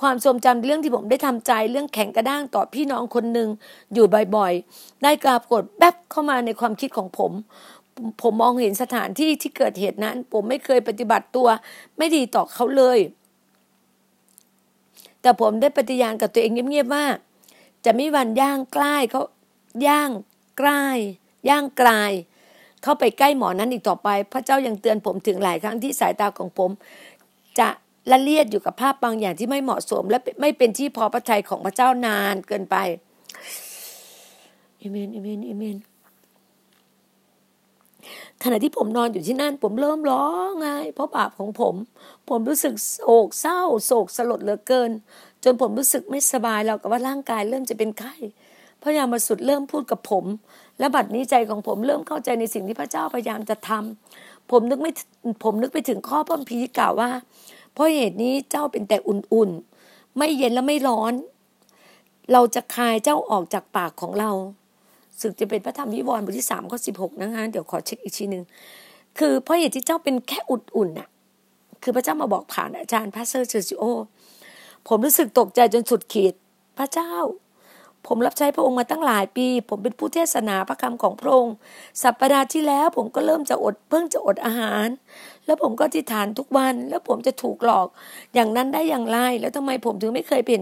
[0.00, 3.48] ความทรงจำเรื่องที่ผมได้ทำใจเรื่องแข็งกระด้างต่อพี่น้องคนหนึ่ง
[3.94, 7.32] อยู่บ่อยๆ ได้กราบกดแป๊บเข้ามาในความคิดของผม
[8.22, 11.48] ผมมองเห็นสถานที่ที่เกิดเหตุนั้น ผมไม่เคยปฏิบัติตัว
[11.98, 12.98] ไม่ดีต่อเขาเลย
[15.22, 17.04] แต่ผมได้ปฏิญาณกับตัวเองเงียบๆว่า
[17.86, 19.22] จะไม่วันย่างใกล้เขา
[19.86, 20.10] ย่าง
[20.58, 20.84] ใกล้
[21.48, 22.12] ย่างกลาย
[22.82, 26.70] เข้าไปใกล้หมอนั้นอีกต่อไป พระเจ้ายังเตือนผมถึงหลายครั้งที่สายตาของผม
[27.58, 27.68] จะ
[28.10, 32.76] ละเลียดอยู่กับภาพบางอย่างที่ไม่เหมาะสม และไม่เป็นที่พอพระทัยของพระเจ้านานเกินไป
[34.78, 35.76] เอเมนเอเมนเอเมน
[38.42, 41.74] ขณะที่ผมนอนอยู่ที่นั่น ผมเริ่มร้องไห้เพราะบาปของผม
[42.28, 44.90] ผมรู้สึกโศกเศร้า โศกสลดเหลือเกิน
[45.44, 48.14] จนผมรู้สึกไม่สบายแล้วกับว่าร่างกายเริ่มจะเป็นไข้
[48.82, 50.24] พระยามาสุดเริ่มพูดกับผม
[50.78, 54.92] และบัดนี้ใจของผมเริ่มเข้าใจในสิ่งที่พระเจ้าพยายามจะทำผมนึกไม่
[55.44, 57.10] ผมนึกไปถึงข้อพระพีกล่าวว่า
[57.72, 61.12] เพราะเหตุนี้เจ้าเป็นแต่อุ่นๆ ไม่เย็นและไม่ร้อน
[62.32, 64.30] เราจะคายเจ้าออกจากปากของเรา
[65.20, 68.42] สึกจะเป็นพระธรรมวิวรณ์บทที่สามข้อสิบหกนะคะเดี๋ยวขอเช็คอีกทีหนึ่ง
[69.18, 71.08] คือเพราะเหตุที่เจ้าเป็นแค่อุ่นๆน่ะ
[71.82, 73.84] คือพระเจ้ามาบอกผ่านอาจารย์ pastor เซอร์จิโอ
[74.88, 76.34] ผมรู้สึกตกใจจนสุดขีด
[76.78, 77.12] พระเจ้า
[78.06, 81.54] ผมรับใช้พระองค์มาตั้งหลายปี ผมเป็นผู้เทศนาพระคำของพระองค์
[82.02, 84.86] สัปดาห์ที่แล้ว ผมก็เริ่มจะอดเพิ่งจะอดอาหาร
[85.46, 87.88] แล้วผมก็อธิษฐานทุกวัน แล้วผมจะถูกหลอก
[88.34, 90.60] อย่างนั้นได้อย่างไร แล้วทำไมผมถึงไม่เคยเห็น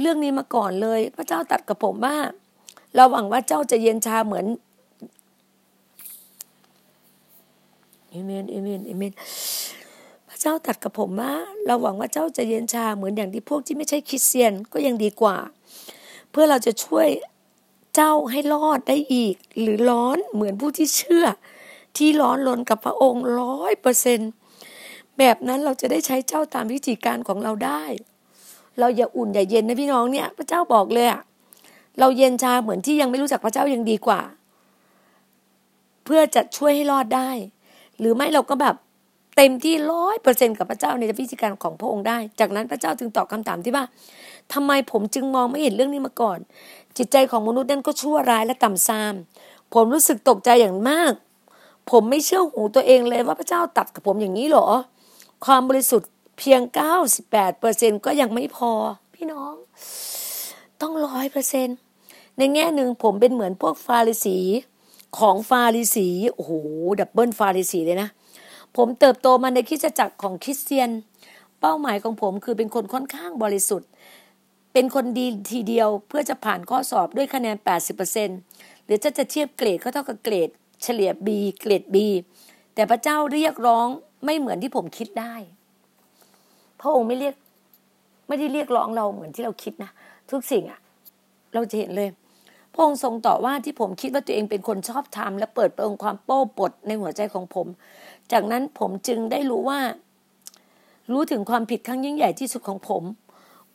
[0.00, 2.16] เรื่องนี้มาก่อนเลย พระเจ้าตรัสกับผมว่า
[2.94, 4.46] เราหวังว่าเจ้าจะเย็นชาเหมือน
[8.10, 9.12] เอเมนเอเมนเอเมน
[10.46, 11.34] จ้าตัดกับผมว่า
[11.66, 15.36] เราหวังว่าเจ้าจะเย็นชาเหมือนอย่างที่พวกที่ไม่ใช่คริสเตียนก็ยังดีกว่า
[16.30, 17.08] เพื่อเราจะช่วย
[17.94, 21.26] เจ้าให้รอดได้อีก หรือร้อนเหมือนผู้ที่เชื่อ
[21.96, 24.20] ที่ร้อนลนกับพระองค์ร้อยเปอร์เซน
[25.18, 27.82] แบบนั้นเราจะได้ใช้เจ้าตามวิธีการของเราได้
[28.78, 31.22] เราอย่าอุ่นอย่าเย็นนะพี่น้องเนี่ย พระเจ้าบอกเลยอะ
[31.98, 34.20] เราเย็นชาเหมือนที่ยังไม่รู้จักพระเจ้ายังดีกว่า
[36.04, 37.30] เพื่อจะช่วยให้รอดได้
[37.98, 38.76] หรือไม่เราก็แบบ
[39.36, 43.84] เต็มที่ร้อยเปอร์เซ็นกับพระเจ้าในวิธีการของพระองค์ได้ จากนั้นพระเจ้าจึงตอบคำถามที่ว่า
[44.52, 46.38] ทำไมผมจึงมองไม่เห็นเรื่องนี้มาก่อน
[46.96, 49.14] จิตใจของมนุษย์นั้นก็ชั่วร้ายและต่ำทราม
[49.74, 51.12] ผมรู้สึกตกใจอย่างมาก
[51.90, 54.66] ผมไม่เชื่อหูตัวเองเลยว่าพระเจ้าตัดกับผมอย่างนี้หรอ
[55.44, 58.70] ความบริสุทธิ์เพียงเก้าสิบแปดเปอร์เซ็นก็ยังไม่พอ
[59.14, 59.54] พี่น้อง
[60.80, 61.76] ต้องร้อยเปอร์เซ็นต์
[62.38, 64.38] ในแง่หนึ่งผมเป็นเหมือนพวกฟาริสี
[65.18, 66.52] ของฟาริสีโอ้โห
[67.00, 68.08] ดับเบิลฟาริสีเลยนะ
[68.76, 70.90] ผมเติบโตมาในคริสตจักรของคริสเตียน
[71.60, 73.90] เป้าหมายของผมคือเป็นคนค่อนข้างบริสุทธิ์
[74.72, 77.56] เป็นคนดีทีเดียวเพื่อจะผ่านข้อสอบด้วยคะแนน
[78.20, 80.48] 80%หรือจะจะเทียบเกรดก็เท่ากับเกรด
[80.82, 81.28] เฉลี่ย B
[81.60, 81.96] เกรด B
[82.74, 83.86] แต่พระเจ้าเรียกร้อง
[84.24, 85.34] ไม่เหมือนที่ผมคิดได้
[86.80, 87.34] พระองค์ไม่เรียก
[88.28, 89.90] ไม่ได้เรียกร้องเราเหมือนที่เราคิดนะ
[90.30, 90.80] ทุกสิ่งอะ
[91.54, 92.08] เราจะเห็นเลย
[92.74, 97.66] พระองค์ทรงต่อว่าที่ผมคิดว่าตัวเองเป็นคนชอบธรรมและเปิดเผยความโป้ปดในหัวใจของผม
[98.32, 99.80] จากนั้นผมจึงได้รู้ว่า
[101.12, 103.02] รู้ถึงความผิดครั้งยิ่งใหญ่ที่สุดของผม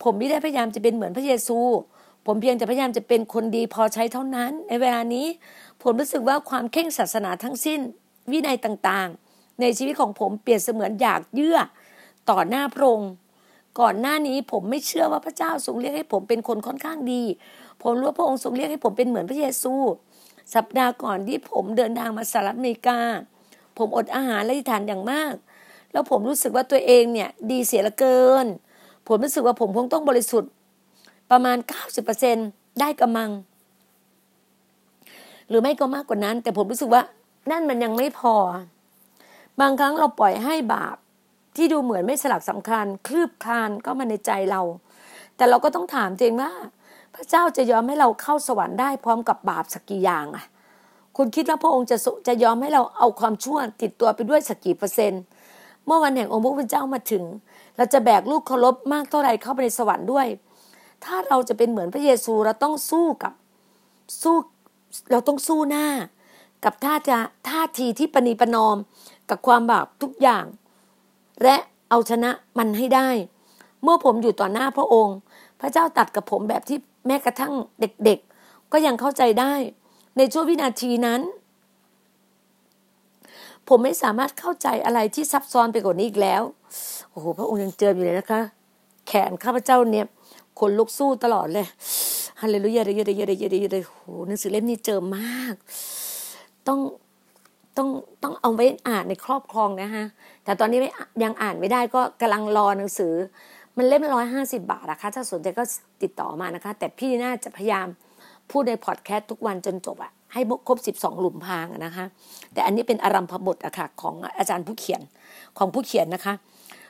[0.03, 1.59] ผมไม่ได้พยายามจะเป็นเหมือนพระเยซู
[2.25, 5.27] ผมเพียงแต่พยายามจะเป็นคนดีพอใช้เท่านั้น ในเวลานี้
[5.81, 7.79] ผมรู้สึกว่าความเข่งศาสนาทั้งสิ้น
[8.31, 11.59] วินัยต่างๆ ในชีวิตของผมเปลี่ยนเสมือนอยากเยื่อ
[12.29, 13.11] ต่อหน้าพระองค์
[13.79, 17.23] ก่อนหน้านี้ผมไม่เชื่อว่าพระเจ้าทรงเรียกให้ผมเป็นคนค่อนข้างดี
[17.81, 19.73] ผมรู้ว่าพระองค์ทรงเรียกให้ผมเป็นเหมือนพระเยซู
[20.55, 22.99] สัปดาห์ก่อนที่ผมเดินทางมาสหรัฐอเมริกา
[23.77, 25.33] ผมอดอาหารและทานอย่างมาก
[25.91, 28.45] แล้วผมรู้สึกว่าตัวเองเนี่ย ดีเสียละเกิน
[29.07, 30.51] ผมรู้สึกว่าผมคงต้องบริสุทธิ์
[31.31, 31.57] ประมาณ
[32.17, 33.31] 90%ได้กำมัง
[35.47, 37.03] หรือไม่ก็มากกว่านั้น แต่ผมรู้สึกว่า
[37.51, 38.35] นั่นมันยังไม่พอ
[39.59, 40.95] บางครั้งเราปล่อยให้บาป
[41.55, 44.61] ที่ดูเหมือนไม่สลักสำคัญ คลืบคลานก็มาในใจเรา
[45.35, 46.51] แต่เราก็ต้องถามเองว่า
[47.15, 50.45] พระเจ้าจะยอมให้เราเข้าสวรรค์ได้พร้อมกับบาปสักกี่อย่างอะ
[51.17, 51.97] คุณคิดว่าพระองค์จะ
[52.27, 55.21] จะยอมให้เราเอาความชั่วติดตัวไปด้วยสักกี่เปอร์เซ็นต์
[55.85, 57.23] เมื่อวันแห่งองค์พระผู้เป็นเจ้ามาถึง
[57.77, 60.27] เราจะแบกลูกเคารพมากเท่าไรเข้าไปในสวรรค์ด้วย
[61.05, 63.33] ถ้าเราจะเป็นเหมือนพระเยซูเราต้องสู้กับ
[64.21, 64.35] สู้
[65.11, 65.87] เราต้องสู้หน้า
[66.65, 67.17] กับท่าจะ
[67.49, 68.75] ท่าทีที่ปณีประนอม
[69.29, 70.45] กับความบาปทุกอย่าง
[71.43, 71.55] และ
[71.89, 73.09] เอาชนะมันให้ได้
[73.83, 75.17] เมื่อผมอยู่ต่อหน้าพระองค์
[75.61, 79.53] พระเจ้าตัดกับผมแบบที่แม้กระทั่งเด็กๆ ก็ยังเข้าใจได้
[80.17, 81.21] ในช่วงวินาทีนั้น
[83.67, 86.43] ผมไม่สามารถเข้าใจอะไรที่ซับซ้อนไปกว่านี้อีกแล้ว
[87.11, 88.41] โอ้โห พระองค์ยังเจออยู่เลยนะคะ
[89.07, 90.05] แขนข้าพเจ้าเนี่ย
[90.59, 91.65] ขนลุกสู้ตลอดเลย
[92.41, 95.53] ฮาเลลูยาเลยเลยเลยเลยเลยโหหนังสือเล่มนี้เจอมาก
[96.67, 96.79] ต้อง
[97.77, 97.89] ต้อง
[98.23, 100.05] ต้องเอาไว้อ่านในครอบครองนะฮะ
[100.43, 100.79] แต่ตอนนี้
[101.23, 103.13] ยังอ่านไม่ได้ก็กำลังรอหนังสือ
[103.77, 105.63] มันเล่มร้อยห้าสิบาทนะคะ ถ้าสนใจก็
[106.01, 107.87] ติดต่อมานะคะ แต่พี่น่าจะพยายาม
[108.51, 112.05] พูดในพอดแคสต์ทุกวันจนจบอะให้ครบสิบสองหลุมพรางนะคะ
[112.53, 115.01] แต่อันนี้เป็นอารัมพบทอะค่ะของอาจารย์ผู้เขียน
[115.57, 116.33] ของผู้เขียนนะคะ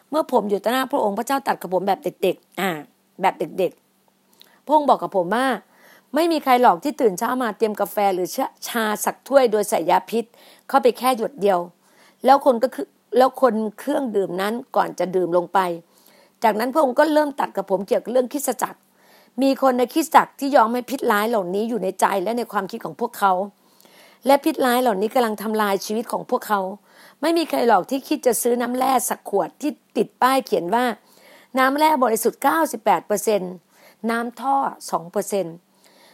[0.10, 2.70] เมื่อผมอยู่ต่อหน้าพระองค์พระเจ้าตัดกับผมแบบเด็กๆอ่า
[3.22, 5.46] แบบเด็กๆพระองค์บอกกับผมว่า
[6.16, 8.28] ไม่มีใครหลอกที่ตื่นเช้ามาเตรียมกาแฟหรือ
[8.68, 10.26] ชาสักถ้วยโดยใส่ยาพิษ
[10.68, 11.60] เข้าไปแค่หยดเดียว
[12.26, 15.60] แล้วคนก็คือแล้วคนเครื่องดื่มนั้นก่อนจะดื่มลงไป
[16.44, 18.80] จากนั้นพระองค์ก็เริ่มตัดกับผมเกี่ยวกับเรื่องคิดจักร
[19.42, 23.34] มีคนในคิดจักรที่ยอมให้พิษร้ายเหล่านี้อยู่ในใจและในความคิดของพวกเขา
[24.26, 26.60] และพิษร้ายเหล่านี้กำลังทำลายชีวิตของพวกเขา
[27.22, 30.86] ไม่มีใครหลอกที่คิดจะซื้อน้ำแร่สักขวดที่ติดป้ายเขียนว่า
[31.60, 33.42] น้ำแร่บริสุทธิ์ 98เปอร์เซ็น
[34.12, 35.46] น้ำท่อ2เปอร์เซ็น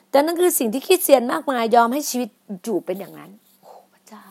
[0.09, 2.29] แต่นั่นคือสิ่งที่คิดเสียนมากมายยอมให้ชีวิต
[2.63, 4.23] อยู่เป็นอย่างนั้น โอ้พระเจ้า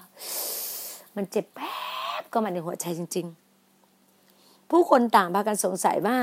[1.16, 1.74] มันเจ็บแป๊
[2.20, 3.26] บก็มาในหัวใจจริง
[3.98, 6.16] ๆ ผู้คนต่างพากันสงสัยว่า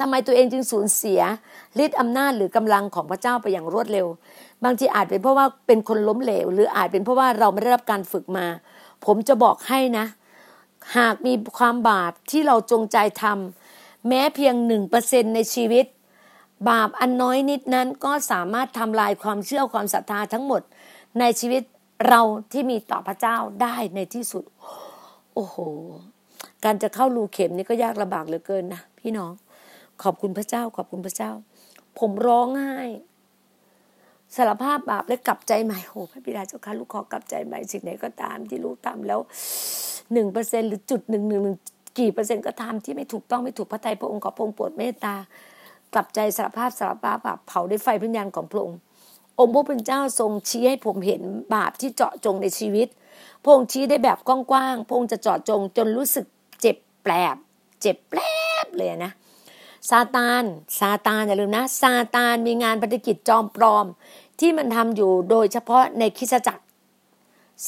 [0.00, 1.20] ทำไมตัวเองจึงสูญเสีย
[1.84, 4.06] ฤทธิ์อำนาจหรือกำลังของพระเจ้าไปอย่างรวดเร็ว
[4.64, 8.46] บางทีอาจเป็นเพราะว่าเป็นคนล้มเหลว หรืออาจเป็นเพราะว่าเราไม่ได้รับการฝึกมา
[9.04, 10.06] ผมจะบอกให้นะ
[10.96, 15.86] หากมีความบาปที่เราจงใจทำแม้เพียงหนึ่งเปอร์เซ็นในชีวิต
[16.70, 20.62] บาปอันน้อยนิดนั้นก็สามารถทำลายความเชื่อความศรัทธาทั้งหมด
[21.20, 21.62] ในชีวิต
[22.08, 22.20] เรา
[22.52, 24.44] ที่มีต่อพระเจ้าได้ในที่สุด
[25.34, 25.56] โอ้โห
[26.64, 29.32] การจะเข้ารูเข็มนี่ก็ยากลำบากเหลือเกินนะพี่น้อง
[30.02, 31.30] ขอบคุณพระเจ้า ขอบคุณพระเจ้า
[31.98, 32.78] ผมร้องไห้
[34.36, 39.20] สารภาพบาปและกลับใจใหม่โอ้พระบิดาเจ้าค่ะลูกขอกลับใจใหม่สิ่งไหนก็ตามที่ลูกทำแล้ว
[40.12, 41.42] หนึ่งเปอร์เซ็นหรือจุดหนึ่งหนึ่ง
[41.98, 45.14] กี่เปอร์เซ็นต์ก็ตามที่ไม่ถูกต้องไม่ถูกพระทัยพระองค์ขอพระองค์โปรดเมตตา
[45.94, 48.78] กลับใจสารภาพสารภาพบาปเผาด้วยไฟพิญญาณของพระองค์
[49.40, 51.22] องค์พระเป็นเจ้าทรงชี้ให้ผมเห็น
[51.54, 52.88] บาปที่เจาะจงในชีวิต
[53.42, 56.26] พระองค์ชี้ได้แบบกว้างๆพระองค์จะเจาะจงจนรู้สึก
[56.60, 57.36] เจ็บแปลบ
[57.80, 58.20] เจ็บแปล
[58.64, 59.12] บเลยนะ
[59.88, 60.42] ซาตาน
[60.78, 63.86] ซาตานอย่าลืมนะซาตานมีงานปฏิกิจจอมปลอม
[64.40, 66.64] ที่มันทำอยู่โดยเฉพาะในคิสจักร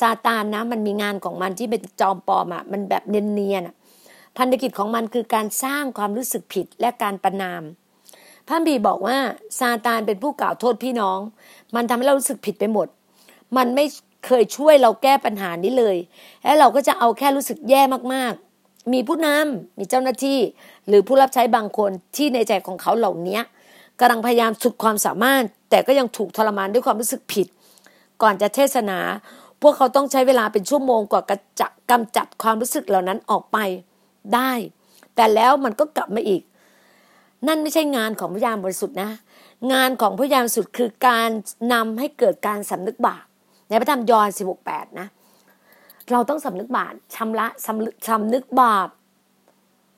[0.00, 7.62] ซาตานนะมันมีงานของมันที่เป็นจอมปลอมอะมันแบบเนียนๆพันธกิจของมันคือการสร้างความรู้สึกผิดและการประนาม
[8.48, 9.18] พระบีบอกว่า
[9.58, 11.18] ซาตานเป็นผู้กล่าวโทษพี่น้อง
[11.74, 12.86] มันทำให้เรารู้สึกผิดไปหมด
[13.56, 13.84] มันไม่
[14.26, 15.96] เคยช่วยเราแก้ปัญหานี้เลย
[16.44, 17.82] และเราก็จะเอาแค่รู้สึกแย่
[18.14, 20.38] มากๆ มีผู้นำมีเจ้าหน้าที่
[20.88, 23.40] หรือผู้รับใช้บางคนที่ในใจของเขาเหล่านี้
[24.00, 27.46] กำลังพยายามสุดความสามารถ แต่ก็ยังถูกทรมานด้วยความรู้สึกผิด
[28.22, 28.98] ก่อนจะเทศนา
[29.62, 33.58] พวกเขาต้องใช้เวลาเป็นชั่วโมงกว่ากจะกำจัดความรู้สึกเหล่านั้นออกไป
[34.34, 34.52] ได้
[35.16, 36.42] แต่แล้วมันก็กลับมาอีก
[37.46, 39.10] นั่นไม่ใช่งานของพยามบริสุทธิ์นะ
[39.72, 41.28] งานของพยามบริสุทธิ์คือการ
[41.72, 43.24] นำให้เกิดการสำนึกบาป
[43.68, 45.06] ในพระธรรมยอห์นสิบหกแปดนะ
[46.12, 48.88] เราต้องสำนึกบาปชำระสำสำนึกบาป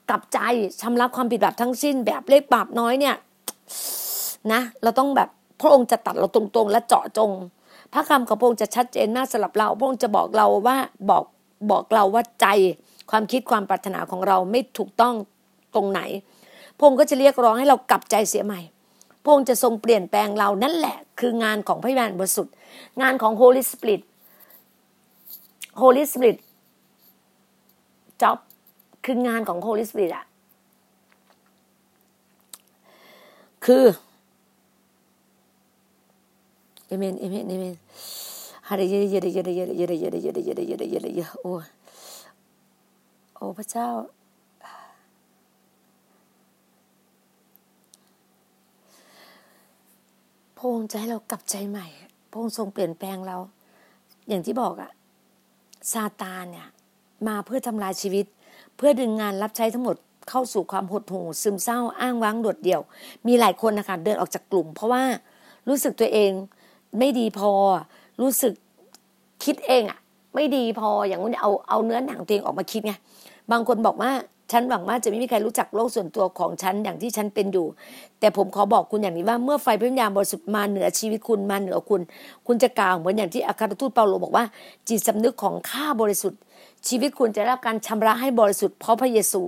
[0.09, 0.39] กลับใจ
[0.81, 3.17] ชำระความผิดบาปทั้งสิ้น แบบเล็กบาปน้อยเนี่ย
[4.53, 5.29] นะ เราต้องแบบ
[5.61, 7.31] พระองค์จะตัดเราตรงๆ และเจาะจง
[7.93, 10.77] พระคำของพระองค์จะชัดเจนมากสำหรับเรา พระองค์จะบอกเราว่า
[11.11, 11.25] บอก
[11.71, 12.47] บอกเราว่าใจ
[13.11, 15.15] ความคิดความปรารถนาของเราไม่ถูกต้อง
[15.75, 16.01] ตรงไหน
[16.77, 18.61] พระองค์ก็จะเรียกร้องให้เรากลับใจเสียใหม่
[19.23, 22.55] พระองค์จะทรงเปลี่ยนแปลงเรานั่นแหละ คืองานของพระวิญญาณบริสุทธิ์
[23.03, 24.03] งานของ Holy Spirit
[25.81, 26.37] Holy Spirit
[28.23, 28.39] job
[29.05, 30.25] คืองานของ Holy Spirit อะ
[33.65, 33.85] คือ
[36.87, 37.75] เอเมนเอเมนเอเมน
[38.69, 41.53] ฮาเรเยเยเยเยเยเยเยเยเยเยเยเยเยเยเยโอ้
[43.35, 43.89] โอ้พระเจ้า
[50.57, 51.87] พระองค์จะให้เรากลับใจใหม่
[52.31, 53.37] พระองค์ทรงเปลี่ยนแปลงเรา
[54.29, 54.91] อย่างที่บอกอะ
[55.93, 56.69] ซาตานเนี่ย
[57.29, 58.27] มาเพื่อทำลายชีวิต
[58.77, 59.97] เพื่อดึงงานรับใช้ทั้งหมด
[60.31, 62.81] เข้าสู่ความหดหู่ซึมเศร้าอ้างว้างโดดเดี่ยว
[63.27, 65.03] มีหลายคนนะคะเดินออกจากกลุ่ม เพราะว่า
[65.69, 66.31] รู้สึกตัวเอง
[66.99, 67.51] ไม่ดีพอ
[68.21, 68.53] รู้สึก
[69.45, 69.99] คิดเองอะ
[70.35, 72.93] ไม่ดีพออย่างนู้นเอาเอาเนื้อหนังตัวเองออกมาคิดไง
[73.51, 74.11] บางคนบอกว่า
[74.53, 77.67] ฉันหวังว่าจะไม่มีใครรู้จักโลกส่วนตัวของฉันอย่างที่ฉันเป็นอยู่
[78.21, 82.01] แต่ผมขอบอกคุณอย่างนี้ว่าเมื่อไฟพระวิญญาณบริสุทธิ์มาเหนือชีวิตคุณมาเหนือคุณ
[82.47, 84.45] คุณจะกล่าวเหมือนอย่างที่อัครทูตเปาโลบอกว่า
[84.89, 86.41] จิตสำนึกของข้าบริสุทธิ์
[86.89, 89.43] ชีวิตคุณจะได้รับการชำระให้บริสุทธิ์เพราะพระเยซู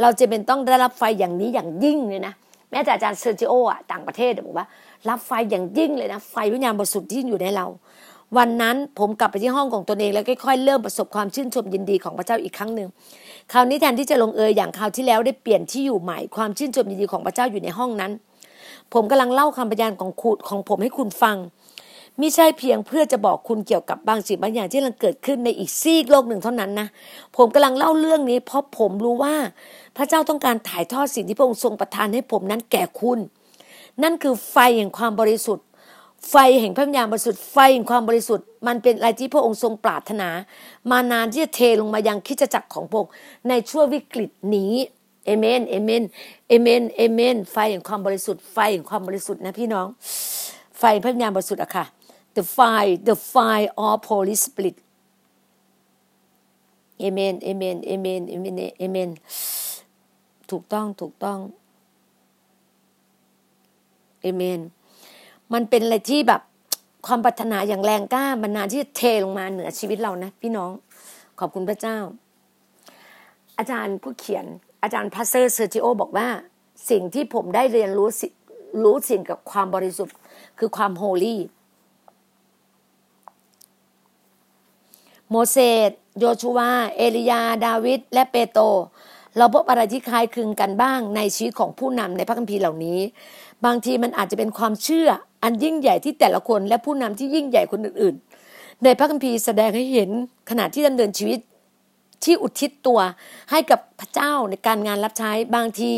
[0.00, 2.34] เราจำเป็นต้องได้รับไฟอย่างนี้อย่างยิ่งเลยนะ
[2.70, 4.66] แม้แต่อาจารย์เซอร์จิโออะต่างประเทศบอกว่า
[5.08, 7.66] รับไฟอย่างยิ่งเลยนะไฟวิญญาณบริสุทธิ์ที่อยู่ในเรา
[8.36, 12.88] วันนั้นผมกลับไปที่ห้องของตนเองแล้วค่อยๆเริ่มประสบความชื่นชมยินดีของพระเจ้าอีกครั้งหนึ่ง
[13.52, 18.12] คราวนี้แทนที่จะลงเอยอย่างคราวที่แล้วได้เปลี่ยนที่อยู่ใหม่ความชื่นชมยินดีของพระเจ้าอยู่ในห้องนั้น
[18.92, 21.36] ผมกำลังเล่าคำพยานของคุณของผมให้คุณฟัง
[22.20, 26.88] มิใช่เพียงเพื่อจะบอกคุณเกี่ยวกับบางสิ่งบางอย่างที่กำลังเกิดขึ้นในอีกซีกโลกหนึ่งเท่านั้นนะ
[27.36, 29.34] ผมกำลังเล่าเรื่องนี้ เพราะผมรู้ว่า
[29.96, 33.18] พระเจ้าต้องการถ่ายทอดสิ่งที่พระองค์ทรงประทานให้ผมนั้นแก่คุณ
[34.02, 35.64] นั่นคือไฟแห่งความบริสุทธิ์
[36.30, 40.28] ไฟแห่งพระวิญญาณบริสุทธิ์ ไฟแห่งความบริสุทธิ์ มันเป็นอะไรที่พระองค์ทรงปรารถนา
[40.90, 43.12] มานานที่จะเทลงมายังคิดจักรของพระองค์
[43.48, 44.72] ในช่วงวิกฤตนี้
[45.24, 46.02] เอเมน เอเมน
[46.48, 49.86] เอเมน เอเมน ไฟแห่งความบริสุทธิ์ ไฟแห่งความบริสุทธิ์นะพี่น้อง
[50.78, 51.84] ไฟพระวิญญาณบริสุทธิ์อะค่ะ
[52.36, 54.76] the fire the fire of Holy Spirit
[57.04, 59.10] Amen Amen Amen Amen Amen
[60.50, 61.38] ถูกต้องถูกต้อง
[64.26, 64.60] Amen
[65.52, 66.42] มันเป็นอะไรที่แบบ
[67.06, 70.72] ความปรารถนาอย่างแรงกล้ามันนานที่จะเทลงมาเหนือชีวิตเรานะ พี่น้อง
[71.38, 71.98] ขอบคุณพระเจ้า
[73.58, 74.46] อาจารย์ผู้เขียน
[74.82, 76.28] อาจารย์ pastor เซอร์จิโอบอกว่า
[76.90, 78.08] สิ่งที่ผมได้เรียนรู้
[78.84, 80.16] รู้สิ่งกับความบริสุทธิ์
[80.58, 81.40] คือความ holy
[85.30, 85.58] โมเส
[85.88, 88.64] สโยชูวา เอลียา ดาวิด และเปโตร
[89.36, 92.98] เราพบอะไรที่คล้ายคลึงกันบ้างในชีวิตของผู้นำในพระคัมภีร์เหล่านี้
[93.64, 95.08] บางทีมันอาจจะเป็นความเชื่อ
[95.42, 98.14] อันยิ่งใหญ่ที่แต่ละคนและผู้นำที่ยิ่งใหญ่คนอื่น
[98.48, 100.10] ๆ ในพระคัมภีร์แสดงให้เห็น
[100.50, 101.38] ขณะที่ดำเนินชีวิต
[102.24, 103.00] ที่อุทิศตัว
[103.50, 105.90] ให้กับพระเจ้าในการงานรับใช้บางที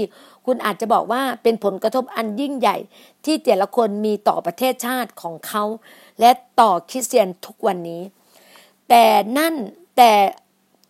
[0.47, 2.77] คุณอาจจะบอกว่าเป็นผลกระทบอันยิ่งใหญ่
[3.25, 5.65] ที่แต่ละคนมีต่อประเทศชาติของเขา
[6.21, 8.03] และต่อคริสเตียนทุกวันนี้
[8.89, 9.05] แต่
[9.39, 9.55] นั่น
[9.97, 10.13] แต่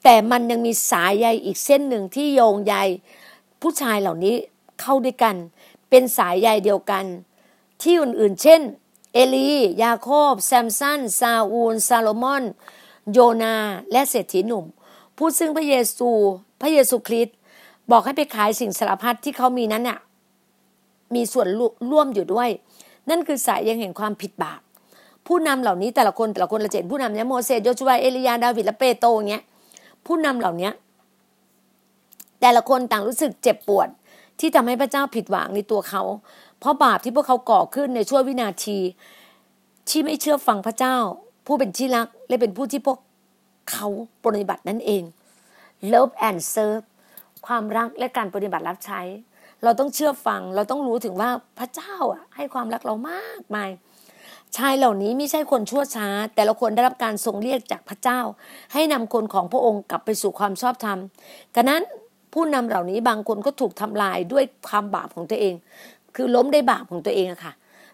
[0.04, 2.74] แต่มันยังมีสายใยอีกเส้นหนึ่งที่โยงใย
[3.61, 4.34] ผู้ชายเหล่านี้
[4.80, 5.37] เข้าด้วยกัน
[5.88, 7.04] เป็นสายใยเดียวกัน
[7.82, 8.61] ที่อื่นๆ เช่น
[9.12, 9.50] เอลี
[9.82, 12.44] ยาโคบ แซมสัน ซาอูล ซาโลมอน
[13.12, 13.56] โยนา
[13.92, 14.64] และเศรษฐีหนุ่ม
[15.16, 16.11] ผู้ซึ่งพระเยซู
[16.61, 17.37] พระเยซูคริสต์
[17.90, 19.98] บอกให้ไปขายสิ่งสารพัดที่เขามีนั้นน่ะ
[21.14, 21.48] มีส่วน
[21.90, 22.50] ร่วมอยู่ด้วย
[23.11, 24.61] นั่นคือสายยังแห่งความผิดบาป
[25.28, 29.42] ผู้นำเหล่านี้แต่ละคนแต่ละคนเราเห็นผู้นำเนี้ยโมเสสโยชูวาเอลียาดาวิดและเปโตรเงี้ย
[30.06, 30.70] ผู้นำเหล่านี้
[32.40, 33.88] แต่ละคนต่างรู้สึกเจ็บปวด
[34.40, 36.02] ที่ทำให้พระเจ้าผิดหวังในตัวเขา
[36.58, 38.78] เพราะบาปที่พวกเขาก่อขึ้นในช่วงวินาที
[39.88, 40.96] ที่ไม่เชื่อฟังพระเจ้า
[41.46, 42.98] ผู้เป็นที่รัก และเป็นผู้ที่พวก
[43.70, 43.86] เขา
[44.24, 45.02] ปฏิบัตินั่นเอง
[45.92, 46.84] love and serve
[47.46, 49.00] ความรักและการปฏิบัติรับใช้
[49.64, 53.70] เราต้องเชื่อฟัง เราต้องรู้ถึงว่าพระเจ้าอะให้ความรักเรามากมาย
[54.56, 58.20] ชายเหล่านี้ไม่ใช่คนชั่วช้า แต่ละคนได้รับการทรงเรียกจากพระเจ้า
[58.72, 60.98] ให้นำคนของพระองค์กลับไปสู่ความชอบธรรม
[61.54, 61.82] กระนั้น
[62.32, 65.54] ผู้นำเหล่านี้บางคนก็ถูกทำลายด้วยความบาปของตัวเอง
[66.16, 67.52] คือล้มได้บาปของตัวเองอะค่ะ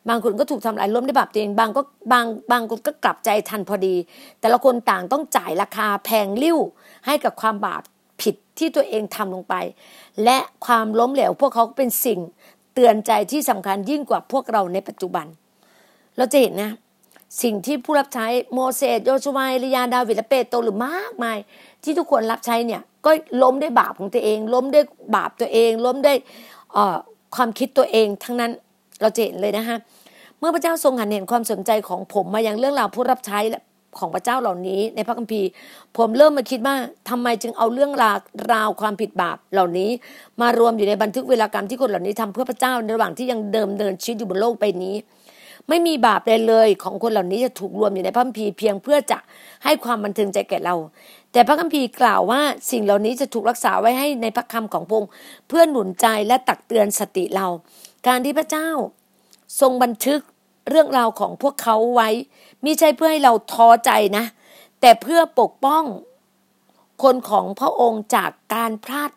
[0.09, 3.95] บางคนก็ถูกทำลายล้มได้บาปตัวเอง บางก็บางบางคนก็กลับใจทันพอดี
[4.41, 6.59] แต่ละคนต่างต้องจ่ายราคาแพงลิ้ว
[7.07, 7.83] ให้กับความบาป
[8.23, 9.55] ผิดที่ตัวเองทำลงไป
[10.25, 12.21] และความล้มเหลวพวกเขาเป็นสิ่ง
[12.75, 15.27] เตือนใจที่สำคัญยิ่งกว่าพวกเราในปัจจุบัน
[16.17, 16.73] เราจะเห็นนะ
[17.43, 21.39] สิ่งที่ผู้รับใช้โมเสสโยชูวาเอลียาดาวิดและเปโตรหรือมากมาย
[21.85, 23.11] ที่ทุกคนรับใช้เนี่ย ก็
[23.43, 24.81] ล้มได้บาปของตัวเอง ล้มได้
[25.17, 26.13] บาปตัวเอง ล้มได้
[27.37, 28.51] ความคิดตัวเองทั้งนั้น
[29.01, 29.79] เราจะเห็นเลยนะฮะ
[30.39, 33.39] เมื่อพระเจ้าทรงหันเห็นความสนใจของผมมายังเรื่องราวผู้รับใช้
[33.99, 35.49] ของพระเจ้าเหล่านี้ ในพระคัมภีร์
[35.97, 36.77] ผมเริ่มมาคิดว่า
[37.11, 38.19] ทำไมจึงเอาเรื่องราว
[38.53, 39.91] ราวความผิดบาปเหล่านี้
[40.41, 44.95] มารวมอยู่ในบันทึกเวลากรรมที่คนเหล่านี้ทำเพื่อพระเจ้าในระหว่างที่ยังเดิมเดินชีวิตอยู่บนโลกใบนี้
[45.69, 49.19] ไม่มีบาปใดเลยของคนเหล่านี้จะถูกรวมอยู่ในพระคัมภีร์เพียงเพื่อจะ
[49.65, 50.75] ให้ความบันเทิงใจแก่เรา
[51.33, 55.11] แต่พระคัมภีร์กล่าวว่าสิ่งเหล่านี้จะถูกรักษาไว้ให้ในพระคำของพระองค์
[55.49, 57.47] เพื่อหนุนใจและตักเตือนสติเรา
[58.07, 58.69] การที่พระเจ้า
[59.61, 60.21] ทรงบันทึก
[60.69, 62.09] เรื่องราวของพวกเขาไว้
[62.65, 64.25] มิใช่เพื่อให้เราท้อใจนะ
[64.81, 65.85] แต่เพื่อปกป้อง
[67.03, 69.11] คนของพระองค์จากการพลาด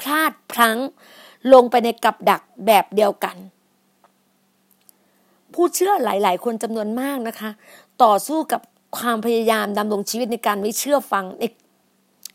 [0.00, 0.78] พลาดพลั้ง
[1.52, 3.36] ลงไปในกับดักแบบเดียวกัน
[5.56, 7.50] ผู้เชื่อหลาย ๆ คนจำนวนมากนะคะ
[8.04, 8.60] ต่อสู้กับ
[8.98, 11.44] ความพยายามดำรงชีวิตในการไม่เชื่อฟังใน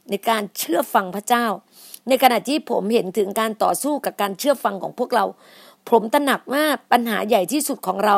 [0.09, 1.45] ในการเชื่อฟังพระเจ้า
[2.07, 5.25] ในขณะที่ผมเห็นถึงการต่อสู้กับการเชื่อฟังของพวกเรา
[5.89, 8.17] ผมตระหนักว่าปัญหาใหญ่ที่สุดของเรา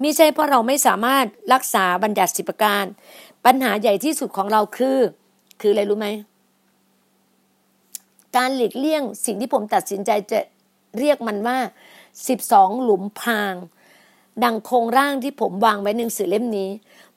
[0.00, 2.84] ไม่ใช่เพราะเราไม่สามารถรักษาบัญญัติสิบประการ
[3.46, 4.98] ปัญหาใหญ่ที่สุดของเราคือ
[5.60, 6.08] คืออะไรรู้ไหม
[8.36, 10.40] การหลีกเลี่ยงสิ่งที่ผมตัดสินใจจะ
[10.98, 11.58] เรียกมันว่า
[12.28, 13.54] สิบสองหลุมพราง
[14.44, 16.70] ดังโครงร่างที่ผมวางไว้ในหนังสือเล่มนี้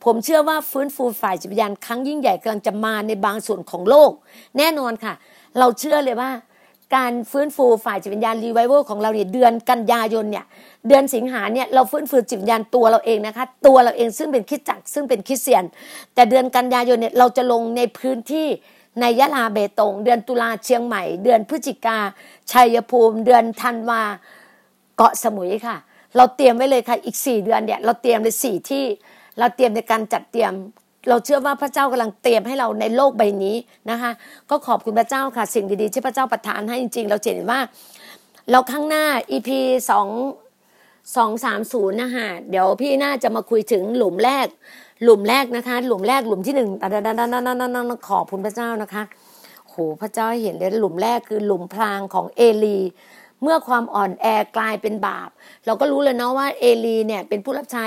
[0.03, 4.11] ผมเชื่อว่าฟื้นฟูฝ่ายจิตวิญญาณครั้งยิ่งใหญ่กำลังจะมาในบางส่วนของโลก
[4.57, 5.13] แน่นอนค่ะ
[5.59, 6.31] เราเชื่อเลยว่า
[6.95, 10.45] การฟื้นฟูฝ่ายจิตวิญญาณรีไวเวอร์ของเราเนี่ยเดือนกันยายนเนี่ย
[10.87, 15.63] เดือนสิงหาเนี่ยเราฟื้นฟูจิตวิญญาณตัวเราเองนะคะ ตัวเราเองซึ่งเป็นคริสตจักรซึ่งเป็นคริสเตียน
[16.13, 18.47] แต่เดือนกันยายนเนี่ยเราจะลงในพื้นที่
[18.99, 21.97] ในยะลาเบตง เดือนตุลาเชียงใหม่ เดือนพฤศจิกา
[22.51, 24.01] ชัยภูมิ เดือนธันวา
[24.97, 25.77] เกาะสมุยค่ะ
[26.17, 28.83] เราเตรียมไว้เลยค่ะอีกสี่เดือนเนี่ยเราเตรียมเลยสี่ที่
[29.39, 30.53] เราเตรียมในการจัดเตรียม
[31.09, 33.55] เราเชื่อว่าพระเจ้ากำลังเตรียมให้เราในโลกใบนี้
[33.91, 34.11] นะคะ
[34.49, 37.59] ก็ขอบคุณพระเจ้าค่ะ สิ่งดีๆที่พระเจ้าประทานให้จริง ๆ เราเห็นว่า
[38.51, 39.49] เราข้างหน้า EP
[39.89, 40.07] สอง
[41.15, 44.47] สองสามศูนย์นะคะเดี๋ยวพี่น่าจะมาคุยถึงหลุมแรก
[45.03, 46.69] หลุมแรกนะคะ หลุมแรกหลุมที่หนึ่ง
[48.09, 49.03] ขอบคุณพระเจ้านะคะ
[49.69, 52.79] โหพระเจ้าเห็นเลยหลุมแรกคือหลุมพรางของเอลี
[53.43, 54.27] เมื่อความอ่อนแอ
[54.57, 55.29] กลายเป็นบาป
[55.65, 57.85] เราก็รู้เลยเนาะว่าเอลีเนี่ยเป็นผู้รับใช้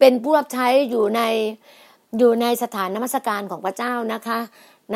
[0.00, 1.22] เป็นผู้รับใช้อยู่ใน
[2.18, 4.38] อยู่ในสถานนมัสการของพระเจ้านะคะ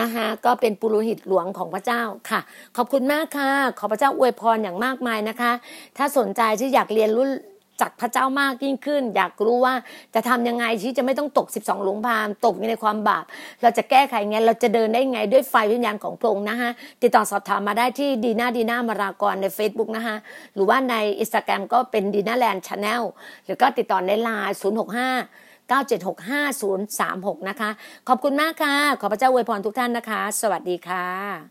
[0.00, 2.40] นะคะก็เป็นปุโรหิตหลวงของพระเจ้าค่ะ
[2.76, 5.52] ขอบคุณมากค่ะ ขอพระเจ้าอวยพรอย่างมากมายนะคะ
[5.96, 7.26] ถ้าสนใจที่อยากเรียนรู้
[7.80, 9.74] จากพระเจ้ามากยิ่งขึ้น อยากรู้ว่า
[10.14, 13.24] จะทำยังไงที่จะไม่ต้องตก 12 หลงพามตกในความบาป
[13.62, 16.70] เราจะแก้ไขไงเราจะเดินได้ไงด้วยไฟวิญญาณของพระองค์นะคะ
[17.02, 20.16] ติดต่อสอบถามมาได้ที่ดีน่าดีน่ามารากรใน Facebook นะคะ
[20.54, 23.02] หรือว่าในอินสตาแกรมก็เป็นดีน่าแลนด์ชาแนล
[23.44, 24.62] หรือก็ติดต่อในไลน์065
[25.72, 27.70] 9765036 นะคะ
[28.08, 31.42] ขอบคุณมากค่ะ ขอพระเจ้าอวยพรทุกท่านนะคะ สวัสดีค่ะ